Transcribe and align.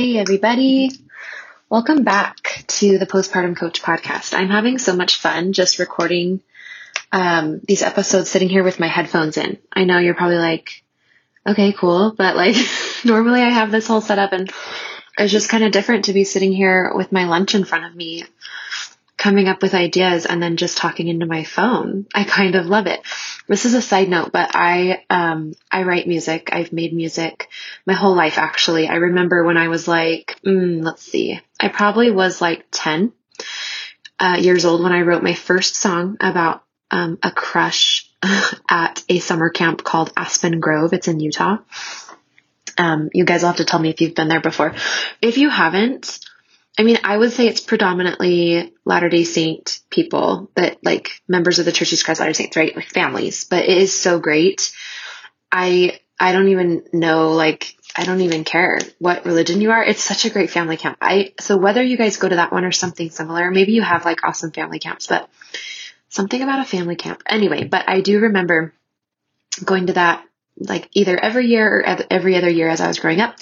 Hey, 0.00 0.16
everybody. 0.16 0.90
Welcome 1.68 2.04
back 2.04 2.64
to 2.68 2.96
the 2.96 3.04
Postpartum 3.04 3.54
Coach 3.54 3.82
podcast. 3.82 4.32
I'm 4.32 4.48
having 4.48 4.78
so 4.78 4.96
much 4.96 5.16
fun 5.16 5.52
just 5.52 5.78
recording 5.78 6.40
um, 7.12 7.60
these 7.68 7.82
episodes 7.82 8.30
sitting 8.30 8.48
here 8.48 8.64
with 8.64 8.80
my 8.80 8.86
headphones 8.86 9.36
in. 9.36 9.58
I 9.70 9.84
know 9.84 9.98
you're 9.98 10.14
probably 10.14 10.38
like, 10.38 10.82
okay, 11.46 11.74
cool, 11.74 12.14
but 12.16 12.34
like 12.34 12.56
normally 13.04 13.42
I 13.42 13.50
have 13.50 13.70
this 13.70 13.86
whole 13.86 14.00
setup 14.00 14.32
and 14.32 14.50
it's 15.18 15.32
just 15.32 15.50
kind 15.50 15.64
of 15.64 15.70
different 15.70 16.06
to 16.06 16.14
be 16.14 16.24
sitting 16.24 16.54
here 16.54 16.92
with 16.94 17.12
my 17.12 17.26
lunch 17.26 17.54
in 17.54 17.66
front 17.66 17.84
of 17.84 17.94
me, 17.94 18.24
coming 19.20 19.48
up 19.48 19.60
with 19.60 19.74
ideas 19.74 20.24
and 20.24 20.42
then 20.42 20.56
just 20.56 20.78
talking 20.78 21.06
into 21.06 21.26
my 21.26 21.44
phone. 21.44 22.06
I 22.14 22.24
kind 22.24 22.54
of 22.54 22.64
love 22.64 22.86
it. 22.86 23.02
This 23.46 23.66
is 23.66 23.74
a 23.74 23.82
side 23.82 24.08
note, 24.08 24.32
but 24.32 24.56
I, 24.56 25.04
um, 25.10 25.52
I 25.70 25.82
write 25.82 26.08
music. 26.08 26.48
I've 26.52 26.72
made 26.72 26.94
music 26.94 27.50
my 27.84 27.92
whole 27.92 28.14
life, 28.14 28.38
actually. 28.38 28.88
I 28.88 28.94
remember 28.94 29.44
when 29.44 29.58
I 29.58 29.68
was 29.68 29.86
like, 29.86 30.40
mm, 30.42 30.82
let's 30.82 31.02
see, 31.02 31.38
I 31.60 31.68
probably 31.68 32.10
was 32.10 32.40
like 32.40 32.64
10 32.70 33.12
uh, 34.18 34.38
years 34.40 34.64
old 34.64 34.82
when 34.82 34.92
I 34.92 35.02
wrote 35.02 35.22
my 35.22 35.34
first 35.34 35.76
song 35.76 36.16
about 36.18 36.64
um, 36.90 37.18
a 37.22 37.30
crush 37.30 38.10
at 38.70 39.04
a 39.10 39.18
summer 39.18 39.50
camp 39.50 39.84
called 39.84 40.14
Aspen 40.16 40.60
Grove. 40.60 40.94
It's 40.94 41.08
in 41.08 41.20
Utah. 41.20 41.58
Um, 42.78 43.10
you 43.12 43.26
guys 43.26 43.42
will 43.42 43.48
have 43.48 43.56
to 43.56 43.66
tell 43.66 43.80
me 43.80 43.90
if 43.90 44.00
you've 44.00 44.14
been 44.14 44.28
there 44.28 44.40
before. 44.40 44.74
If 45.20 45.36
you 45.36 45.50
haven't, 45.50 46.20
I 46.78 46.82
mean, 46.82 46.98
I 47.04 47.16
would 47.16 47.32
say 47.32 47.46
it's 47.46 47.60
predominantly 47.60 48.72
Latter 48.84 49.08
day 49.08 49.24
Saint 49.24 49.80
people 49.90 50.50
that 50.54 50.78
like 50.84 51.10
members 51.28 51.58
of 51.58 51.64
the 51.64 51.72
Church 51.72 51.92
of 51.92 52.02
Christ 52.02 52.20
Latter 52.20 52.32
day 52.32 52.36
Saints, 52.36 52.56
right? 52.56 52.74
Like 52.74 52.88
families, 52.88 53.44
but 53.44 53.64
it 53.64 53.76
is 53.76 53.98
so 53.98 54.18
great. 54.18 54.72
I, 55.52 56.00
I 56.18 56.32
don't 56.32 56.48
even 56.48 56.84
know, 56.92 57.32
like, 57.32 57.76
I 57.96 58.04
don't 58.04 58.20
even 58.20 58.44
care 58.44 58.78
what 58.98 59.26
religion 59.26 59.60
you 59.60 59.72
are. 59.72 59.84
It's 59.84 60.02
such 60.02 60.24
a 60.24 60.30
great 60.30 60.50
family 60.50 60.76
camp. 60.76 60.98
I, 61.00 61.34
so 61.40 61.56
whether 61.56 61.82
you 61.82 61.96
guys 61.96 62.18
go 62.18 62.28
to 62.28 62.36
that 62.36 62.52
one 62.52 62.64
or 62.64 62.72
something 62.72 63.10
similar, 63.10 63.50
maybe 63.50 63.72
you 63.72 63.82
have 63.82 64.04
like 64.04 64.24
awesome 64.24 64.52
family 64.52 64.78
camps, 64.78 65.08
but 65.08 65.28
something 66.08 66.40
about 66.40 66.60
a 66.60 66.64
family 66.64 66.96
camp. 66.96 67.22
Anyway, 67.26 67.64
but 67.64 67.88
I 67.88 68.00
do 68.00 68.20
remember 68.20 68.72
going 69.64 69.88
to 69.88 69.94
that 69.94 70.24
like 70.60 70.88
either 70.92 71.18
every 71.18 71.46
year 71.46 71.80
or 71.80 72.04
every 72.10 72.36
other 72.36 72.48
year 72.48 72.68
as 72.68 72.80
I 72.80 72.88
was 72.88 72.98
growing 72.98 73.20
up. 73.20 73.36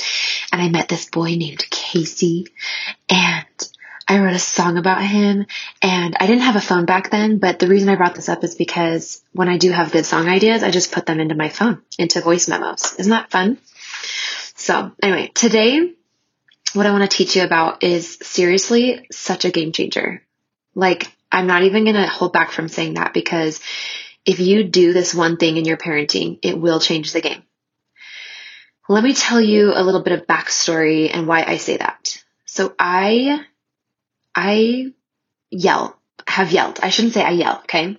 And 0.52 0.62
I 0.62 0.68
met 0.68 0.88
this 0.88 1.10
boy 1.10 1.34
named 1.34 1.68
Casey 1.70 2.46
and 3.08 3.46
I 4.06 4.20
wrote 4.20 4.34
a 4.34 4.38
song 4.38 4.78
about 4.78 5.02
him 5.02 5.46
and 5.82 6.16
I 6.18 6.26
didn't 6.26 6.42
have 6.42 6.56
a 6.56 6.62
phone 6.62 6.86
back 6.86 7.10
then, 7.10 7.38
but 7.38 7.58
the 7.58 7.68
reason 7.68 7.90
I 7.90 7.96
brought 7.96 8.14
this 8.14 8.30
up 8.30 8.42
is 8.42 8.54
because 8.54 9.22
when 9.32 9.48
I 9.48 9.58
do 9.58 9.70
have 9.70 9.92
good 9.92 10.06
song 10.06 10.28
ideas, 10.28 10.62
I 10.62 10.70
just 10.70 10.92
put 10.92 11.04
them 11.04 11.20
into 11.20 11.34
my 11.34 11.50
phone, 11.50 11.82
into 11.98 12.22
voice 12.22 12.48
memos. 12.48 12.94
Isn't 12.98 13.10
that 13.10 13.30
fun? 13.30 13.58
So 14.54 14.92
anyway, 15.02 15.30
today, 15.34 15.92
what 16.72 16.86
I 16.86 16.92
want 16.92 17.08
to 17.08 17.16
teach 17.16 17.36
you 17.36 17.42
about 17.42 17.82
is 17.82 18.18
seriously 18.22 19.06
such 19.12 19.44
a 19.44 19.50
game 19.50 19.72
changer. 19.72 20.22
Like, 20.74 21.12
I'm 21.30 21.46
not 21.46 21.64
even 21.64 21.84
going 21.84 21.96
to 21.96 22.06
hold 22.06 22.32
back 22.32 22.50
from 22.50 22.68
saying 22.68 22.94
that 22.94 23.12
because 23.12 23.60
if 24.28 24.40
you 24.40 24.62
do 24.62 24.92
this 24.92 25.14
one 25.14 25.38
thing 25.38 25.56
in 25.56 25.64
your 25.64 25.78
parenting, 25.78 26.38
it 26.42 26.60
will 26.60 26.80
change 26.80 27.12
the 27.12 27.22
game. 27.22 27.42
Let 28.86 29.02
me 29.02 29.14
tell 29.14 29.40
you 29.40 29.72
a 29.74 29.82
little 29.82 30.02
bit 30.02 30.12
of 30.12 30.26
backstory 30.26 31.10
and 31.10 31.26
why 31.26 31.44
I 31.44 31.56
say 31.56 31.78
that. 31.78 32.22
So 32.44 32.74
I, 32.78 33.40
I 34.34 34.92
yell, 35.50 35.98
have 36.26 36.52
yelled. 36.52 36.78
I 36.82 36.90
shouldn't 36.90 37.14
say 37.14 37.24
I 37.24 37.30
yell, 37.30 37.60
okay? 37.64 37.96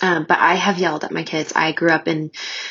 Um, 0.00 0.26
but 0.28 0.38
I 0.38 0.54
have 0.54 0.78
yelled 0.78 1.04
at 1.04 1.12
my 1.12 1.24
kids. 1.24 1.52
I 1.56 1.72
grew 1.72 1.90
up 1.90 2.06
in 2.06 2.30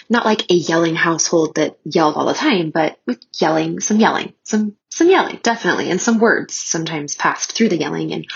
not 0.10 0.26
like 0.26 0.50
a 0.50 0.54
yelling 0.54 0.96
household 0.96 1.56
that 1.56 1.78
yelled 1.84 2.16
all 2.16 2.26
the 2.26 2.34
time, 2.34 2.70
but 2.70 3.00
with 3.06 3.20
yelling, 3.34 3.80
some 3.80 4.00
yelling, 4.00 4.34
some, 4.44 4.78
some 4.90 5.10
yelling, 5.10 5.40
definitely, 5.44 5.92
and 5.92 6.02
some 6.02 6.20
words 6.20 6.56
sometimes 6.56 7.16
passed 7.16 7.52
through 7.52 7.70
the 7.70 7.78
yelling 7.78 8.14
and 8.14 8.28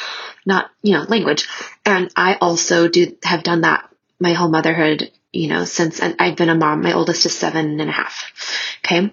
not, 0.46 0.70
you 0.82 0.94
know, 0.94 1.04
language. 1.04 1.48
And 1.86 2.12
I 2.16 2.36
also 2.42 2.88
do 2.90 3.16
have 3.24 3.44
done 3.44 3.62
that 3.62 3.88
my 4.20 4.34
whole 4.34 4.50
motherhood, 4.50 5.12
you 5.32 5.48
know, 5.48 5.64
since 5.66 6.02
I've 6.02 6.36
been 6.36 6.50
a 6.50 6.56
mom. 6.56 6.82
My 6.82 6.94
oldest 6.94 7.26
is 7.26 7.38
seven 7.38 7.80
and 7.80 7.90
a 7.90 7.94
half. 7.94 8.34
Okay. 8.86 9.12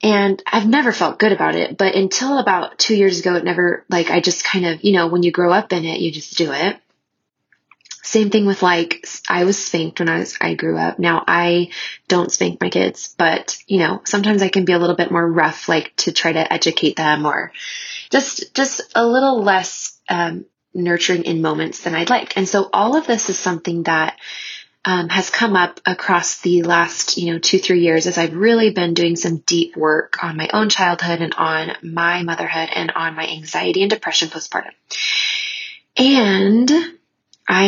And 0.00 0.40
I've 0.46 0.68
never 0.68 0.92
felt 0.92 1.18
good 1.18 1.32
about 1.32 1.56
it, 1.56 1.76
but 1.76 1.96
until 1.96 2.38
about 2.38 2.78
two 2.78 2.94
years 2.94 3.18
ago, 3.18 3.34
it 3.34 3.42
never, 3.42 3.84
like, 3.88 4.10
I 4.10 4.20
just 4.20 4.44
kind 4.44 4.64
of, 4.64 4.84
you 4.84 4.92
know, 4.92 5.08
when 5.08 5.24
you 5.24 5.32
grow 5.32 5.52
up 5.52 5.72
in 5.72 5.84
it, 5.84 5.98
you 5.98 6.12
just 6.12 6.36
do 6.36 6.52
it. 6.52 6.78
Same 8.08 8.30
thing 8.30 8.46
with 8.46 8.62
like, 8.62 9.06
I 9.28 9.44
was 9.44 9.62
spanked 9.62 10.00
when 10.00 10.08
I 10.08 10.20
was, 10.20 10.38
I 10.40 10.54
grew 10.54 10.78
up. 10.78 10.98
Now 10.98 11.24
I 11.28 11.72
don't 12.08 12.32
spank 12.32 12.58
my 12.58 12.70
kids, 12.70 13.14
but 13.18 13.58
you 13.66 13.80
know, 13.80 14.00
sometimes 14.06 14.42
I 14.42 14.48
can 14.48 14.64
be 14.64 14.72
a 14.72 14.78
little 14.78 14.96
bit 14.96 15.10
more 15.10 15.30
rough, 15.30 15.68
like 15.68 15.94
to 15.96 16.12
try 16.12 16.32
to 16.32 16.50
educate 16.50 16.96
them 16.96 17.26
or 17.26 17.52
just, 18.08 18.54
just 18.54 18.80
a 18.94 19.06
little 19.06 19.42
less, 19.42 20.00
um, 20.08 20.46
nurturing 20.72 21.24
in 21.24 21.42
moments 21.42 21.84
than 21.84 21.94
I'd 21.94 22.08
like. 22.08 22.34
And 22.38 22.48
so 22.48 22.70
all 22.72 22.96
of 22.96 23.06
this 23.06 23.28
is 23.28 23.38
something 23.38 23.82
that, 23.82 24.18
um, 24.86 25.10
has 25.10 25.28
come 25.28 25.54
up 25.54 25.78
across 25.84 26.40
the 26.40 26.62
last, 26.62 27.18
you 27.18 27.30
know, 27.30 27.38
two, 27.38 27.58
three 27.58 27.80
years 27.80 28.06
as 28.06 28.16
I've 28.16 28.34
really 28.34 28.70
been 28.70 28.94
doing 28.94 29.16
some 29.16 29.36
deep 29.44 29.76
work 29.76 30.24
on 30.24 30.38
my 30.38 30.48
own 30.54 30.70
childhood 30.70 31.20
and 31.20 31.34
on 31.34 31.76
my 31.82 32.22
motherhood 32.22 32.70
and 32.74 32.90
on 32.92 33.16
my 33.16 33.26
anxiety 33.28 33.82
and 33.82 33.90
depression 33.90 34.28
postpartum. 34.28 34.72
And 35.98 36.97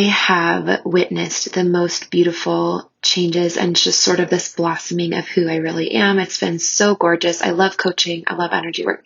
I 0.00 0.04
have 0.04 0.86
witnessed 0.86 1.52
the 1.52 1.62
most 1.62 2.10
beautiful 2.10 2.90
changes 3.02 3.58
and 3.58 3.76
just 3.76 4.00
sort 4.00 4.18
of 4.18 4.30
this 4.30 4.56
blossoming 4.56 5.12
of 5.12 5.28
who 5.28 5.46
I 5.46 5.56
really 5.56 5.90
am. 5.90 6.18
It's 6.18 6.40
been 6.40 6.58
so 6.58 6.94
gorgeous. 6.94 7.42
I 7.42 7.50
love 7.50 7.76
coaching. 7.76 8.24
I 8.26 8.32
love 8.34 8.52
energy 8.54 8.86
work. 8.86 9.04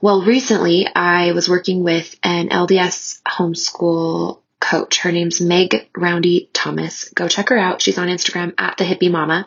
Well, 0.00 0.22
recently 0.22 0.86
I 0.86 1.32
was 1.32 1.50
working 1.50 1.84
with 1.84 2.16
an 2.22 2.48
LDS 2.48 3.20
homeschool 3.28 4.38
coach. 4.58 5.00
Her 5.00 5.12
name's 5.12 5.38
Meg 5.38 5.90
Roundy 5.94 6.48
Thomas. 6.54 7.10
Go 7.10 7.28
check 7.28 7.50
her 7.50 7.58
out. 7.58 7.82
She's 7.82 7.98
on 7.98 8.08
Instagram 8.08 8.54
at 8.56 8.78
the 8.78 8.84
hippie 8.84 9.10
mama. 9.10 9.46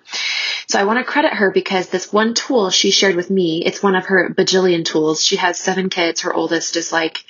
So 0.67 0.79
I 0.79 0.83
want 0.83 0.99
to 0.99 1.11
credit 1.11 1.33
her 1.33 1.49
because 1.49 1.89
this 1.89 2.13
one 2.13 2.35
tool 2.35 2.69
she 2.69 2.91
shared 2.91 3.15
with 3.15 3.31
me, 3.31 3.63
it's 3.65 3.81
one 3.81 3.95
of 3.95 4.05
her 4.05 4.29
bajillion 4.29 4.85
tools. 4.85 5.23
She 5.23 5.37
has 5.37 5.57
seven 5.57 5.89
kids. 5.89 6.21
Her 6.21 6.33
oldest 6.33 6.75
is 6.75 6.91
like 6.91 7.23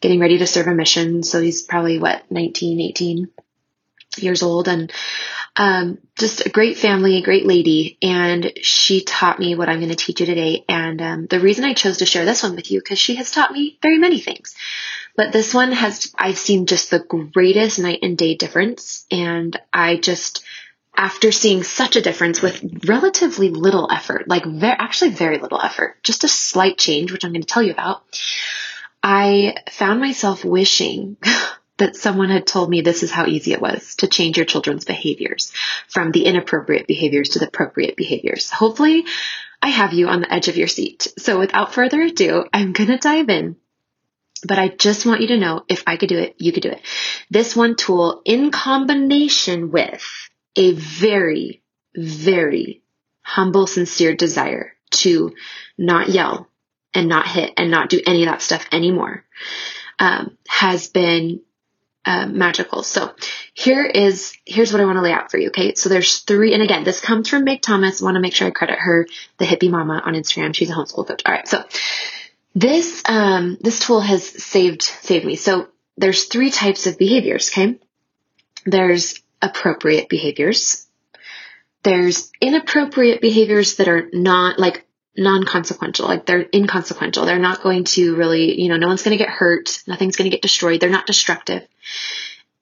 getting 0.00 0.20
ready 0.20 0.38
to 0.38 0.46
serve 0.46 0.66
a 0.66 0.74
mission. 0.74 1.22
So 1.22 1.40
he's 1.40 1.62
probably 1.62 1.98
what, 1.98 2.30
19, 2.30 2.80
18 2.80 3.28
years 4.18 4.42
old 4.42 4.68
and, 4.68 4.92
um, 5.56 5.98
just 6.18 6.44
a 6.44 6.50
great 6.50 6.76
family, 6.76 7.16
a 7.16 7.22
great 7.22 7.46
lady. 7.46 7.98
And 8.02 8.52
she 8.62 9.02
taught 9.02 9.38
me 9.38 9.54
what 9.54 9.68
I'm 9.68 9.78
going 9.78 9.90
to 9.90 9.96
teach 9.96 10.20
you 10.20 10.26
today. 10.26 10.64
And, 10.68 11.00
um, 11.00 11.26
the 11.26 11.40
reason 11.40 11.64
I 11.64 11.74
chose 11.74 11.98
to 11.98 12.06
share 12.06 12.24
this 12.24 12.42
one 12.42 12.56
with 12.56 12.70
you, 12.70 12.80
because 12.80 12.98
she 12.98 13.16
has 13.16 13.30
taught 13.30 13.52
me 13.52 13.78
very 13.82 13.98
many 13.98 14.20
things. 14.20 14.54
But 15.16 15.32
this 15.32 15.54
one 15.54 15.72
has, 15.72 16.12
I've 16.18 16.38
seen 16.38 16.66
just 16.66 16.90
the 16.90 16.98
greatest 16.98 17.78
night 17.78 18.00
and 18.02 18.18
day 18.18 18.34
difference. 18.34 19.06
And 19.10 19.58
I 19.72 19.96
just, 19.96 20.44
after 20.94 21.32
seeing 21.32 21.62
such 21.62 21.96
a 21.96 22.02
difference 22.02 22.42
with 22.42 22.86
relatively 22.86 23.50
little 23.50 23.90
effort, 23.90 24.28
like 24.28 24.44
very, 24.44 24.76
actually 24.78 25.10
very 25.10 25.38
little 25.38 25.60
effort, 25.60 26.02
just 26.02 26.24
a 26.24 26.28
slight 26.28 26.78
change, 26.78 27.12
which 27.12 27.24
I'm 27.24 27.32
going 27.32 27.42
to 27.42 27.46
tell 27.46 27.62
you 27.62 27.72
about, 27.72 28.02
I 29.08 29.54
found 29.70 30.00
myself 30.00 30.44
wishing 30.44 31.16
that 31.76 31.94
someone 31.94 32.28
had 32.28 32.44
told 32.44 32.68
me 32.68 32.80
this 32.80 33.04
is 33.04 33.12
how 33.12 33.26
easy 33.26 33.52
it 33.52 33.60
was 33.60 33.94
to 33.98 34.08
change 34.08 34.36
your 34.36 34.46
children's 34.46 34.84
behaviors 34.84 35.52
from 35.86 36.10
the 36.10 36.24
inappropriate 36.24 36.88
behaviors 36.88 37.28
to 37.30 37.38
the 37.38 37.46
appropriate 37.46 37.94
behaviors. 37.94 38.50
Hopefully, 38.50 39.04
I 39.62 39.68
have 39.68 39.92
you 39.92 40.08
on 40.08 40.22
the 40.22 40.34
edge 40.34 40.48
of 40.48 40.56
your 40.56 40.66
seat. 40.66 41.06
So, 41.18 41.38
without 41.38 41.72
further 41.72 42.02
ado, 42.02 42.46
I'm 42.52 42.72
going 42.72 42.88
to 42.88 42.98
dive 42.98 43.28
in. 43.28 43.54
But 44.44 44.58
I 44.58 44.70
just 44.70 45.06
want 45.06 45.20
you 45.20 45.28
to 45.28 45.38
know 45.38 45.64
if 45.68 45.84
I 45.86 45.98
could 45.98 46.08
do 46.08 46.18
it, 46.18 46.34
you 46.38 46.50
could 46.50 46.64
do 46.64 46.70
it. 46.70 46.80
This 47.30 47.54
one 47.54 47.76
tool, 47.76 48.22
in 48.24 48.50
combination 48.50 49.70
with 49.70 50.04
a 50.56 50.72
very, 50.72 51.62
very 51.94 52.82
humble, 53.22 53.68
sincere 53.68 54.16
desire 54.16 54.72
to 54.90 55.32
not 55.78 56.08
yell 56.08 56.48
and 56.96 57.08
not 57.08 57.28
hit 57.28 57.52
and 57.56 57.70
not 57.70 57.90
do 57.90 58.00
any 58.06 58.24
of 58.24 58.30
that 58.30 58.42
stuff 58.42 58.66
anymore, 58.72 59.24
um, 59.98 60.36
has 60.48 60.88
been 60.88 61.40
uh, 62.06 62.26
magical. 62.26 62.82
So 62.82 63.14
here 63.52 63.84
is, 63.84 64.36
here's 64.44 64.72
what 64.72 64.80
I 64.80 64.84
want 64.84 64.96
to 64.96 65.02
lay 65.02 65.12
out 65.12 65.30
for 65.30 65.38
you. 65.38 65.48
Okay. 65.48 65.74
So 65.74 65.88
there's 65.88 66.20
three. 66.20 66.54
And 66.54 66.62
again, 66.62 66.84
this 66.84 67.00
comes 67.00 67.28
from 67.28 67.44
Meg 67.44 67.62
Thomas. 67.62 68.00
I 68.00 68.04
want 68.04 68.14
to 68.14 68.20
make 68.20 68.32
sure 68.32 68.46
I 68.46 68.50
credit 68.50 68.78
her, 68.78 69.06
the 69.38 69.44
hippie 69.44 69.70
mama 69.70 70.00
on 70.04 70.14
Instagram. 70.14 70.54
She's 70.54 70.70
a 70.70 70.72
homeschool 70.72 71.06
coach. 71.06 71.22
All 71.26 71.34
right. 71.34 71.46
So 71.46 71.64
this, 72.54 73.02
um, 73.06 73.58
this 73.60 73.80
tool 73.80 74.00
has 74.00 74.24
saved, 74.24 74.82
saved 74.82 75.26
me. 75.26 75.36
So 75.36 75.68
there's 75.96 76.24
three 76.24 76.50
types 76.50 76.86
of 76.86 76.96
behaviors. 76.96 77.50
Okay. 77.50 77.78
There's 78.64 79.20
appropriate 79.42 80.08
behaviors. 80.08 80.86
There's 81.82 82.32
inappropriate 82.40 83.20
behaviors 83.20 83.76
that 83.76 83.88
are 83.88 84.08
not 84.12 84.58
like 84.58 84.85
non-consequential, 85.16 86.06
like 86.06 86.26
they're 86.26 86.46
inconsequential. 86.52 87.26
They're 87.26 87.38
not 87.38 87.62
going 87.62 87.84
to 87.84 88.16
really, 88.16 88.60
you 88.60 88.68
know, 88.68 88.76
no 88.76 88.88
one's 88.88 89.02
going 89.02 89.16
to 89.16 89.22
get 89.22 89.32
hurt. 89.32 89.82
Nothing's 89.86 90.16
going 90.16 90.30
to 90.30 90.34
get 90.34 90.42
destroyed. 90.42 90.80
They're 90.80 90.90
not 90.90 91.06
destructive. 91.06 91.66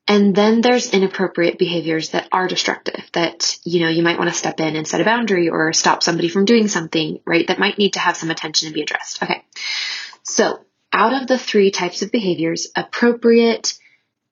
And 0.07 0.35
then 0.35 0.61
there's 0.61 0.93
inappropriate 0.93 1.59
behaviors 1.59 2.11
that 2.11 2.29
are 2.31 2.47
destructive 2.47 3.03
that, 3.15 3.59
you 3.65 3.81
know, 3.81 3.89
you 3.89 4.03
might 4.03 4.19
want 4.19 4.31
to 4.31 4.37
step 4.37 4.61
in 4.61 4.77
and 4.77 4.87
set 4.87 5.01
a 5.01 5.05
boundary 5.05 5.49
or 5.49 5.73
stop 5.73 6.03
somebody 6.03 6.29
from 6.29 6.45
doing 6.45 6.69
something, 6.69 7.21
right? 7.25 7.47
That 7.47 7.59
might 7.59 7.79
need 7.79 7.95
to 7.95 8.01
have 8.01 8.17
some 8.17 8.31
attention 8.31 8.67
and 8.67 8.75
be 8.75 8.83
addressed. 8.83 9.23
Okay. 9.23 9.43
So 10.23 10.61
out 10.93 11.21
of 11.21 11.27
the 11.27 11.39
three 11.39 11.71
types 11.71 12.03
of 12.03 12.13
behaviors, 12.13 12.69
appropriate, 12.77 13.75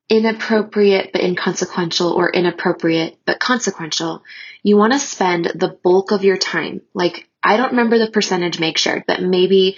inappropriate 0.09 1.11
but 1.11 1.23
inconsequential 1.23 2.11
or 2.11 2.31
inappropriate 2.31 3.17
but 3.25 3.39
consequential, 3.39 4.23
you 4.61 4.77
want 4.77 4.93
to 4.93 4.99
spend 4.99 5.45
the 5.55 5.75
bulk 5.83 6.11
of 6.11 6.23
your 6.23 6.37
time, 6.37 6.81
like 6.93 7.27
I 7.43 7.57
don't 7.57 7.71
remember 7.71 7.99
the 7.99 8.09
percentage 8.09 8.59
Meg 8.59 8.77
shared, 8.77 9.03
but 9.05 9.21
maybe 9.21 9.77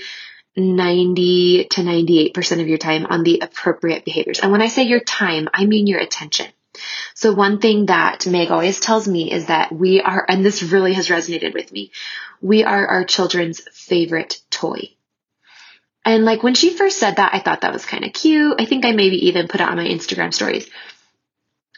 90 0.55 1.65
to 1.71 1.81
98% 1.81 2.61
of 2.61 2.67
your 2.67 2.77
time 2.77 3.05
on 3.07 3.23
the 3.23 3.39
appropriate 3.41 4.05
behaviors. 4.05 4.39
And 4.39 4.51
when 4.51 4.61
I 4.61 4.67
say 4.67 4.83
your 4.83 5.01
time, 5.01 5.49
I 5.53 5.65
mean 5.65 5.87
your 5.87 5.99
attention. 5.99 6.47
So 7.13 7.33
one 7.33 7.59
thing 7.59 7.87
that 7.87 8.27
Meg 8.27 8.51
always 8.51 8.79
tells 8.79 9.07
me 9.07 9.31
is 9.31 9.47
that 9.47 9.71
we 9.71 10.01
are, 10.01 10.25
and 10.27 10.45
this 10.45 10.63
really 10.63 10.93
has 10.93 11.07
resonated 11.07 11.53
with 11.53 11.71
me, 11.71 11.91
we 12.41 12.63
are 12.63 12.87
our 12.87 13.03
children's 13.03 13.61
favorite 13.71 14.41
toy. 14.49 14.89
And 16.03 16.23
like 16.23 16.43
when 16.43 16.53
she 16.53 16.69
first 16.69 16.99
said 16.99 17.15
that, 17.15 17.33
I 17.33 17.39
thought 17.39 17.61
that 17.61 17.73
was 17.73 17.85
kind 17.85 18.05
of 18.05 18.13
cute. 18.13 18.61
I 18.61 18.65
think 18.65 18.85
I 18.85 18.91
maybe 18.91 19.27
even 19.27 19.47
put 19.47 19.61
it 19.61 19.67
on 19.67 19.77
my 19.77 19.85
Instagram 19.85 20.33
stories. 20.33 20.69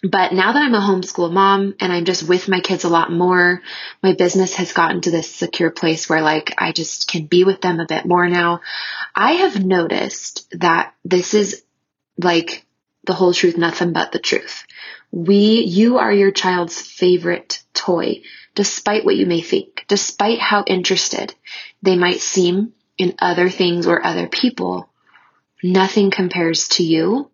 But 0.03 0.31
now 0.31 0.51
that 0.51 0.61
I'm 0.61 0.75
a 0.75 0.79
homeschool 0.79 1.31
mom 1.31 1.75
and 1.79 1.91
I'm 1.91 2.05
just 2.05 2.27
with 2.27 2.47
my 2.47 2.59
kids 2.59 2.83
a 2.83 2.89
lot 2.89 3.11
more, 3.11 3.61
my 4.03 4.13
business 4.13 4.53
has 4.55 4.73
gotten 4.73 5.01
to 5.01 5.11
this 5.11 5.33
secure 5.33 5.71
place 5.71 6.07
where 6.07 6.21
like 6.21 6.53
I 6.57 6.71
just 6.71 7.07
can 7.07 7.25
be 7.25 7.44
with 7.44 7.61
them 7.61 7.79
a 7.79 7.88
bit 7.88 8.05
more 8.05 8.29
now. 8.29 8.61
I 9.15 9.33
have 9.33 9.63
noticed 9.63 10.47
that 10.59 10.94
this 11.03 11.33
is 11.33 11.63
like 12.17 12.65
the 13.05 13.13
whole 13.13 13.33
truth, 13.33 13.57
nothing 13.57 13.94
but 13.94 14.11
the 14.11 14.19
truth. 14.19 14.65
We, 15.11 15.61
you 15.61 15.97
are 15.97 16.11
your 16.11 16.31
child's 16.31 16.79
favorite 16.79 17.63
toy, 17.73 18.21
despite 18.53 19.05
what 19.05 19.15
you 19.15 19.25
may 19.25 19.41
think, 19.41 19.85
despite 19.88 20.39
how 20.39 20.63
interested 20.67 21.33
they 21.81 21.97
might 21.97 22.19
seem 22.19 22.73
in 22.97 23.15
other 23.19 23.50
things 23.50 23.88
or 23.88 24.05
other 24.05 24.27
people. 24.27 24.89
Nothing 25.63 26.11
compares 26.11 26.67
to 26.69 26.83
you 26.83 27.31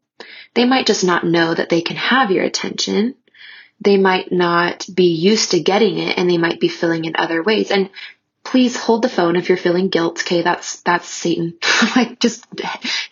they 0.54 0.66
might 0.66 0.86
just 0.86 1.04
not 1.04 1.26
know 1.26 1.54
that 1.54 1.70
they 1.70 1.82
can 1.82 1.96
have 1.96 2.32
your 2.32 2.44
attention. 2.44 3.16
They 3.80 3.98
might 3.98 4.32
not 4.32 4.86
be 4.94 5.14
used 5.16 5.52
to 5.52 5.60
getting 5.60 5.98
it 5.98 6.18
and 6.18 6.30
they 6.30 6.38
might 6.38 6.60
be 6.60 6.68
filling 6.68 7.06
in 7.06 7.16
other 7.16 7.42
ways. 7.42 7.72
And 7.72 7.90
please 8.44 8.76
hold 8.78 9.02
the 9.02 9.10
phone 9.10 9.36
if 9.36 9.50
you're 9.50 9.58
feeling 9.58 9.90
guilt. 9.90 10.22
Okay. 10.22 10.42
That's, 10.42 10.82
that's 10.82 11.08
Satan. 11.08 11.58
like 11.96 12.20
just 12.20 12.46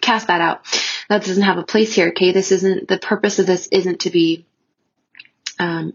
cast 0.02 0.28
that 0.28 0.42
out. 0.42 0.62
That 1.10 1.24
doesn't 1.26 1.44
have 1.44 1.58
a 1.58 1.64
place 1.64 1.94
here. 1.94 2.10
Okay. 2.10 2.32
This 2.32 2.52
isn't, 2.52 2.88
the 2.88 2.98
purpose 2.98 3.40
of 3.40 3.48
this 3.48 3.68
isn't 3.68 4.02
to 4.02 4.10
be, 4.10 4.46
um, 5.60 5.94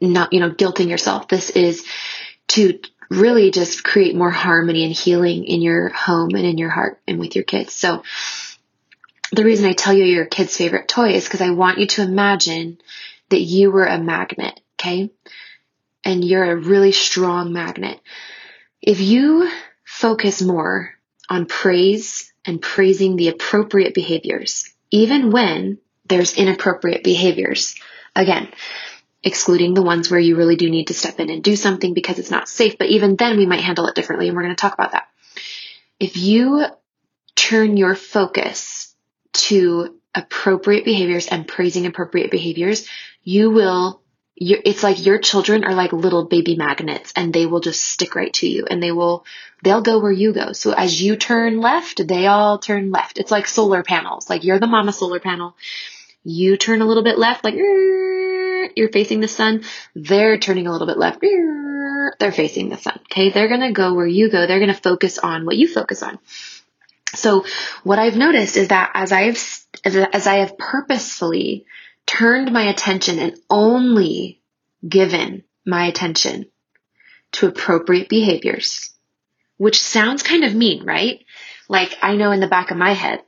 not, 0.00 0.32
you 0.32 0.40
know, 0.40 0.50
guilting 0.50 0.88
yourself. 0.88 1.28
This 1.28 1.50
is 1.50 1.84
to 2.48 2.78
really 3.10 3.50
just 3.50 3.84
create 3.84 4.14
more 4.14 4.30
harmony 4.30 4.84
and 4.84 4.92
healing 4.92 5.44
in 5.44 5.62
your 5.62 5.88
home 5.90 6.30
and 6.30 6.44
in 6.44 6.58
your 6.58 6.70
heart 6.70 7.00
and 7.06 7.18
with 7.18 7.34
your 7.34 7.44
kids. 7.44 7.72
So, 7.72 8.02
the 9.32 9.44
reason 9.44 9.66
I 9.66 9.72
tell 9.72 9.92
you 9.92 10.04
your 10.04 10.26
kid's 10.26 10.56
favorite 10.56 10.88
toy 10.88 11.10
is 11.10 11.24
because 11.24 11.40
I 11.40 11.50
want 11.50 11.78
you 11.78 11.86
to 11.86 12.02
imagine 12.02 12.78
that 13.30 13.40
you 13.40 13.70
were 13.70 13.86
a 13.86 13.98
magnet, 13.98 14.60
okay? 14.78 15.10
And 16.04 16.24
you're 16.24 16.52
a 16.52 16.56
really 16.56 16.92
strong 16.92 17.52
magnet. 17.52 18.00
If 18.80 19.00
you 19.00 19.50
focus 19.84 20.42
more 20.42 20.94
on 21.28 21.46
praise 21.46 22.32
and 22.44 22.62
praising 22.62 23.16
the 23.16 23.28
appropriate 23.28 23.94
behaviors, 23.94 24.72
even 24.90 25.32
when 25.32 25.78
there's 26.08 26.36
inappropriate 26.36 27.02
behaviors, 27.02 27.74
again, 28.14 28.48
excluding 29.24 29.74
the 29.74 29.82
ones 29.82 30.08
where 30.08 30.20
you 30.20 30.36
really 30.36 30.54
do 30.54 30.70
need 30.70 30.86
to 30.86 30.94
step 30.94 31.18
in 31.18 31.30
and 31.30 31.42
do 31.42 31.56
something 31.56 31.94
because 31.94 32.20
it's 32.20 32.30
not 32.30 32.48
safe, 32.48 32.78
but 32.78 32.88
even 32.88 33.16
then 33.16 33.36
we 33.36 33.46
might 33.46 33.60
handle 33.60 33.86
it 33.88 33.96
differently 33.96 34.28
and 34.28 34.36
we're 34.36 34.44
going 34.44 34.54
to 34.54 34.60
talk 34.60 34.74
about 34.74 34.92
that. 34.92 35.08
If 35.98 36.16
you 36.16 36.64
turn 37.34 37.76
your 37.76 37.96
focus 37.96 38.94
to 39.48 39.94
appropriate 40.14 40.84
behaviors 40.84 41.26
and 41.28 41.46
praising 41.46 41.86
appropriate 41.86 42.30
behaviors, 42.30 42.88
you 43.22 43.50
will 43.50 44.02
it's 44.38 44.82
like 44.82 45.04
your 45.06 45.18
children 45.18 45.64
are 45.64 45.74
like 45.74 45.94
little 45.94 46.26
baby 46.26 46.56
magnets 46.56 47.10
and 47.16 47.32
they 47.32 47.46
will 47.46 47.60
just 47.60 47.82
stick 47.82 48.14
right 48.14 48.34
to 48.34 48.46
you 48.46 48.66
and 48.68 48.82
they 48.82 48.92
will 48.92 49.24
they'll 49.62 49.80
go 49.80 49.98
where 49.98 50.12
you 50.12 50.34
go. 50.34 50.52
So 50.52 50.72
as 50.72 51.00
you 51.00 51.16
turn 51.16 51.60
left 51.60 52.06
they 52.06 52.26
all 52.26 52.58
turn 52.58 52.90
left. 52.90 53.18
It's 53.18 53.30
like 53.30 53.46
solar 53.46 53.82
panels. 53.82 54.28
Like 54.28 54.44
you're 54.44 54.58
the 54.58 54.66
mama 54.66 54.92
solar 54.92 55.20
panel. 55.20 55.56
You 56.22 56.58
turn 56.58 56.82
a 56.82 56.84
little 56.84 57.04
bit 57.04 57.18
left 57.18 57.44
like 57.44 57.54
you're 57.54 58.92
facing 58.92 59.20
the 59.20 59.28
sun. 59.28 59.64
They're 59.94 60.38
turning 60.38 60.66
a 60.66 60.72
little 60.72 60.86
bit 60.86 60.98
left 60.98 61.20
they're 62.18 62.32
facing 62.32 62.68
the 62.68 62.76
sun. 62.76 62.98
Okay? 63.10 63.30
They're 63.30 63.48
going 63.48 63.60
to 63.60 63.72
go 63.72 63.94
where 63.94 64.06
you 64.06 64.30
go. 64.30 64.46
They're 64.46 64.60
going 64.60 64.74
to 64.74 64.80
focus 64.80 65.18
on 65.18 65.44
what 65.44 65.56
you 65.56 65.68
focus 65.68 66.02
on 66.02 66.18
so 67.16 67.44
what 67.82 67.98
I've 67.98 68.16
noticed 68.16 68.56
is 68.56 68.68
that 68.68 68.90
as 68.94 69.12
I've, 69.12 69.38
as 69.84 70.26
I 70.26 70.36
have 70.36 70.58
purposefully 70.58 71.66
turned 72.06 72.52
my 72.52 72.64
attention 72.64 73.18
and 73.18 73.36
only 73.50 74.40
given 74.86 75.44
my 75.64 75.86
attention 75.86 76.46
to 77.32 77.48
appropriate 77.48 78.08
behaviors, 78.08 78.92
which 79.56 79.80
sounds 79.80 80.22
kind 80.22 80.44
of 80.44 80.54
mean, 80.54 80.84
right? 80.84 81.24
Like 81.68 81.96
I 82.02 82.16
know 82.16 82.30
in 82.30 82.40
the 82.40 82.46
back 82.46 82.70
of 82.70 82.76
my 82.76 82.92
head, 82.92 83.22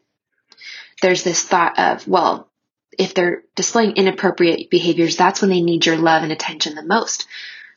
there's 1.02 1.22
this 1.24 1.42
thought 1.42 1.78
of, 1.78 2.06
well, 2.06 2.50
if 2.98 3.14
they're 3.14 3.42
displaying 3.54 3.96
inappropriate 3.96 4.70
behaviors, 4.70 5.16
that's 5.16 5.40
when 5.40 5.50
they 5.50 5.60
need 5.60 5.86
your 5.86 5.96
love 5.96 6.22
and 6.22 6.32
attention 6.32 6.74
the 6.74 6.82
most. 6.82 7.26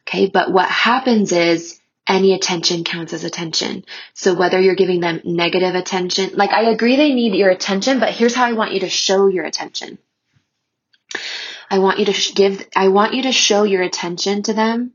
Okay. 0.07 0.27
But 0.27 0.51
what 0.51 0.69
happens 0.69 1.31
is 1.31 1.79
any 2.11 2.33
attention 2.33 2.83
counts 2.83 3.13
as 3.13 3.23
attention. 3.23 3.85
So 4.13 4.33
whether 4.33 4.59
you're 4.59 4.75
giving 4.75 4.99
them 4.99 5.21
negative 5.23 5.75
attention, 5.75 6.31
like 6.33 6.51
I 6.51 6.69
agree 6.69 6.97
they 6.97 7.13
need 7.13 7.33
your 7.33 7.49
attention, 7.49 7.99
but 7.99 8.09
here's 8.09 8.35
how 8.35 8.45
I 8.45 8.53
want 8.53 8.73
you 8.73 8.81
to 8.81 8.89
show 8.89 9.27
your 9.27 9.45
attention. 9.45 9.97
I 11.69 11.79
want 11.79 11.99
you 11.99 12.05
to 12.05 12.33
give, 12.33 12.67
I 12.75 12.89
want 12.89 13.13
you 13.13 13.23
to 13.23 13.31
show 13.31 13.63
your 13.63 13.81
attention 13.81 14.43
to 14.43 14.53
them 14.53 14.91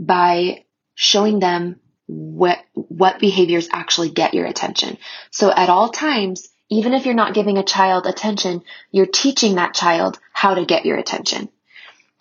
by 0.00 0.64
showing 0.94 1.40
them 1.40 1.78
what, 2.06 2.58
what 2.72 3.20
behaviors 3.20 3.68
actually 3.70 4.08
get 4.08 4.32
your 4.32 4.46
attention. 4.46 4.96
So 5.30 5.52
at 5.52 5.68
all 5.68 5.90
times, 5.90 6.48
even 6.70 6.94
if 6.94 7.04
you're 7.04 7.14
not 7.14 7.34
giving 7.34 7.58
a 7.58 7.64
child 7.64 8.06
attention, 8.06 8.62
you're 8.90 9.06
teaching 9.06 9.56
that 9.56 9.74
child 9.74 10.18
how 10.32 10.54
to 10.54 10.64
get 10.64 10.86
your 10.86 10.96
attention. 10.96 11.50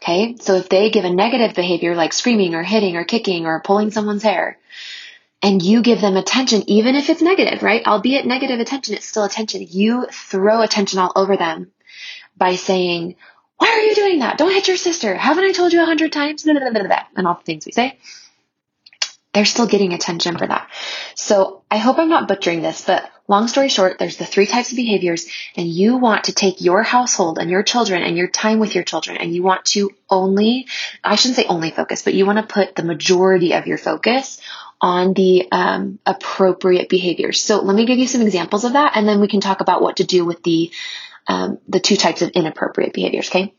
Okay. 0.05 0.35
So 0.39 0.55
if 0.55 0.69
they 0.69 0.91
give 0.91 1.03
a 1.03 1.09
negative 1.09 1.55
behavior 1.55 1.95
like 1.95 2.13
screaming 2.13 2.53
or 2.53 2.61
hitting 2.61 2.95
or 2.95 3.03
kicking 3.03 3.47
or 3.47 3.59
pulling 3.61 3.89
someone's 3.89 4.21
hair 4.21 4.59
and 5.41 5.61
you 5.61 5.81
give 5.81 5.99
them 5.99 6.15
attention, 6.15 6.69
even 6.69 6.95
if 6.95 7.09
it's 7.09 7.23
negative, 7.23 7.63
right? 7.63 7.85
Albeit 7.87 8.27
negative 8.27 8.59
attention, 8.59 8.93
it's 8.93 9.07
still 9.07 9.23
attention. 9.23 9.65
You 9.67 10.05
throw 10.11 10.61
attention 10.61 10.99
all 10.99 11.11
over 11.15 11.37
them 11.37 11.71
by 12.37 12.55
saying, 12.55 13.15
why 13.57 13.67
are 13.67 13.81
you 13.81 13.95
doing 13.95 14.19
that? 14.19 14.37
Don't 14.37 14.53
hit 14.53 14.67
your 14.67 14.77
sister. 14.77 15.15
Haven't 15.15 15.45
I 15.45 15.53
told 15.53 15.73
you 15.73 15.81
a 15.81 15.85
hundred 15.85 16.11
times? 16.11 16.45
And 16.45 17.27
all 17.27 17.33
the 17.33 17.41
things 17.43 17.65
we 17.65 17.71
say. 17.71 17.97
They're 19.33 19.45
still 19.45 19.65
getting 19.67 19.93
attention 19.93 20.37
for 20.37 20.45
that. 20.45 20.69
So 21.15 21.63
I 21.71 21.77
hope 21.77 21.97
I'm 21.97 22.09
not 22.09 22.27
butchering 22.27 22.61
this, 22.61 22.85
but 22.85 23.09
long 23.27 23.47
story 23.47 23.69
short, 23.69 23.97
there's 23.97 24.17
the 24.17 24.25
three 24.25 24.45
types 24.45 24.71
of 24.71 24.75
behaviors 24.75 25.27
and 25.55 25.67
you 25.67 25.97
want 25.97 26.25
to 26.25 26.33
take 26.33 26.61
your 26.61 26.83
household 26.83 27.39
and 27.39 27.49
your 27.49 27.63
children 27.63 28.03
and 28.03 28.17
your 28.17 28.27
time 28.27 28.59
with 28.59 28.75
your 28.75 28.83
children 28.83 29.17
and 29.17 29.33
you 29.33 29.43
want 29.43 29.65
to 29.65 29.91
only, 30.09 30.67
I 31.03 31.15
shouldn't 31.15 31.37
say 31.37 31.45
only 31.45 31.71
focus, 31.71 32.03
but 32.03 32.13
you 32.13 32.25
want 32.25 32.37
to 32.37 32.53
put 32.53 32.75
the 32.75 32.83
majority 32.83 33.53
of 33.53 33.67
your 33.67 33.77
focus 33.77 34.39
on 34.79 35.13
the 35.13 35.47
um, 35.51 35.99
appropriate 36.05 36.89
behaviors. 36.89 37.41
So 37.41 37.61
let 37.61 37.75
me 37.75 37.85
give 37.85 37.97
you 37.97 38.07
some 38.07 38.21
examples 38.21 38.65
of 38.65 38.73
that 38.73 38.93
and 38.95 39.07
then 39.07 39.19
we 39.21 39.27
can 39.27 39.41
talk 39.41 39.61
about 39.61 39.81
what 39.81 39.97
to 39.97 40.03
do 40.03 40.25
with 40.25 40.43
the, 40.43 40.71
um, 41.27 41.57
the 41.67 41.79
two 41.79 41.95
types 41.95 42.21
of 42.21 42.29
inappropriate 42.29 42.93
behaviors. 42.93 43.29
Okay. 43.29 43.53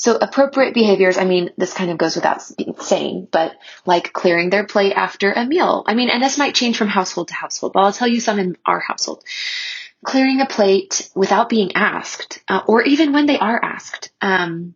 So 0.00 0.16
appropriate 0.16 0.72
behaviors, 0.72 1.18
I 1.18 1.26
mean, 1.26 1.50
this 1.58 1.74
kind 1.74 1.90
of 1.90 1.98
goes 1.98 2.16
without 2.16 2.40
saying, 2.40 3.28
but 3.30 3.54
like 3.84 4.14
clearing 4.14 4.48
their 4.48 4.64
plate 4.64 4.94
after 4.94 5.30
a 5.30 5.44
meal. 5.44 5.84
I 5.86 5.92
mean, 5.92 6.08
and 6.08 6.22
this 6.22 6.38
might 6.38 6.54
change 6.54 6.78
from 6.78 6.88
household 6.88 7.28
to 7.28 7.34
household, 7.34 7.74
but 7.74 7.80
I'll 7.80 7.92
tell 7.92 8.08
you 8.08 8.18
some 8.18 8.38
in 8.38 8.56
our 8.64 8.80
household. 8.80 9.22
Clearing 10.02 10.40
a 10.40 10.46
plate 10.46 11.10
without 11.14 11.50
being 11.50 11.72
asked, 11.74 12.42
uh, 12.48 12.62
or 12.66 12.82
even 12.82 13.12
when 13.12 13.26
they 13.26 13.38
are 13.38 13.62
asked. 13.62 14.10
Um, 14.22 14.74